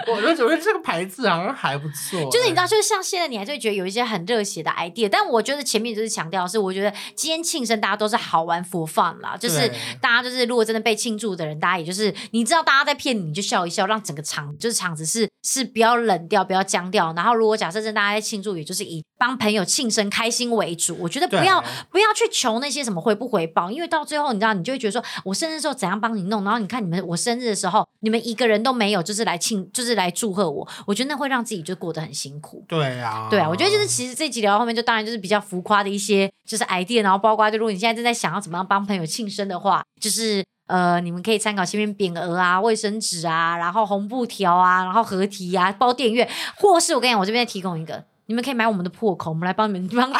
[0.07, 17.13] 我就觉得这个牌子好像还不错， 就是你知道，就是像现在你还是会觉得有一些很热血的 idea，但我觉得前面就是强调是，我觉得今天庆生大家都是好玩 for fun 啦，就是大家就是如果真的被庆祝的人，大家也就是你知道大家在骗你，你就笑一笑，让整个场就是场子是是不要冷掉，不要僵掉。
[17.15, 29.92] 然后如果假设真的大家在庆祝，也就是以帮朋友庆生开心为主，我觉得不要不要去求那些什么回不回报，因为到最后你知道你就会觉得说我生日的时候怎样帮你弄，然后你看你们我生日的时候你们一个人都没有，就是来庆就是。
[29.93, 32.65] 是来祝贺我，我觉得那会让自己就过得很辛苦。
[32.67, 46.27] 对啊，对啊，我觉得就是其实这集聊到后面，就当然就是比较浮夸的一些就是 idea，然后包括就如果你现在正在想要怎么样帮朋友庆生的话，就是呃，你们可以参考前面匾额啊、卫生纸啊，然后红布条啊，然后合体啊、包电院，
[46.57, 50.11] 或是我跟你讲，我这边再提供一个，你们可以买我们的破口，我们来帮你们帮。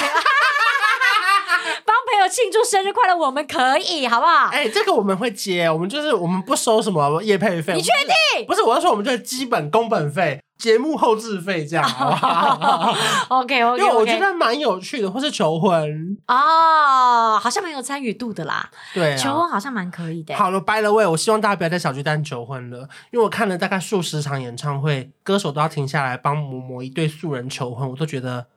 [2.28, 4.48] 庆祝生日快乐，我们可以，好不好？
[4.48, 7.74] 哎、欸，这个我们会接，我们就是我们不收什么业配费。
[7.74, 7.92] 你确
[8.36, 8.46] 定？
[8.46, 12.96] 不是，我要说我们就是基本工本费、节目后置费这样，好不好？
[13.40, 18.70] OK OK，因为我觉得蛮有趣的，或是求婚哦，好像蛮有参与度的啦。
[18.94, 20.36] 对、啊，求婚好像蛮可以的。
[20.36, 22.80] 好了，By the way，我希望大家不要在小巨蛋求婚了，
[23.12, 28.48] 因为我看了大概数十场演唱会，歌手都要停下来帮某某一对素人求婚，我都觉得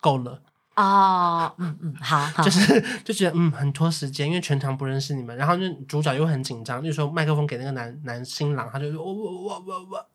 [0.00, 0.38] 够了。
[0.76, 10.06] 哦，嗯嗯，好，好，就是就觉得嗯很拖时间，因为全场不认识你们，然后就主角又很紧张，就说麦克风给那个男男新郎，他就说我我我我我，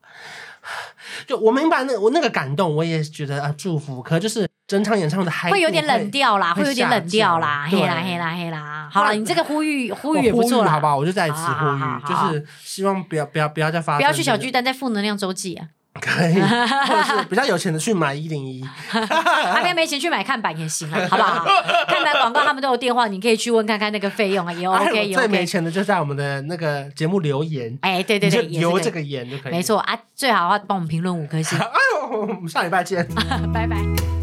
[1.25, 10.97] 就我明白那我那个感动，我也觉得啊祝福，可就是整场演唱的还会有点冷调啦，会，有点冷调啦，对黑啦黑啦黑啦，好了，你这个呼吁呼吁也不错啦，好不好？
[10.97, 15.69] 我就再一次呼吁，就是希望不要不要不要再发生，不要去小巨蛋，在负能量周记啊。
[15.99, 21.45] 可以， 或者是比较有钱的去买一零一， 还没没钱去买看板也行啊，好不好？
[21.87, 25.15] 看板广告他们都有电话，你可以去问看看那个费用啊，也 OK 也 OK。
[25.15, 29.51] 最没钱的就在我们的那个节目留言，哎，对对对，留这个言就可以。
[29.51, 31.57] 没错啊，最好的话帮我们评论五颗星。
[31.57, 31.65] 哎
[32.01, 33.05] 呦，我们下礼拜见，
[33.53, 34.18] 拜拜。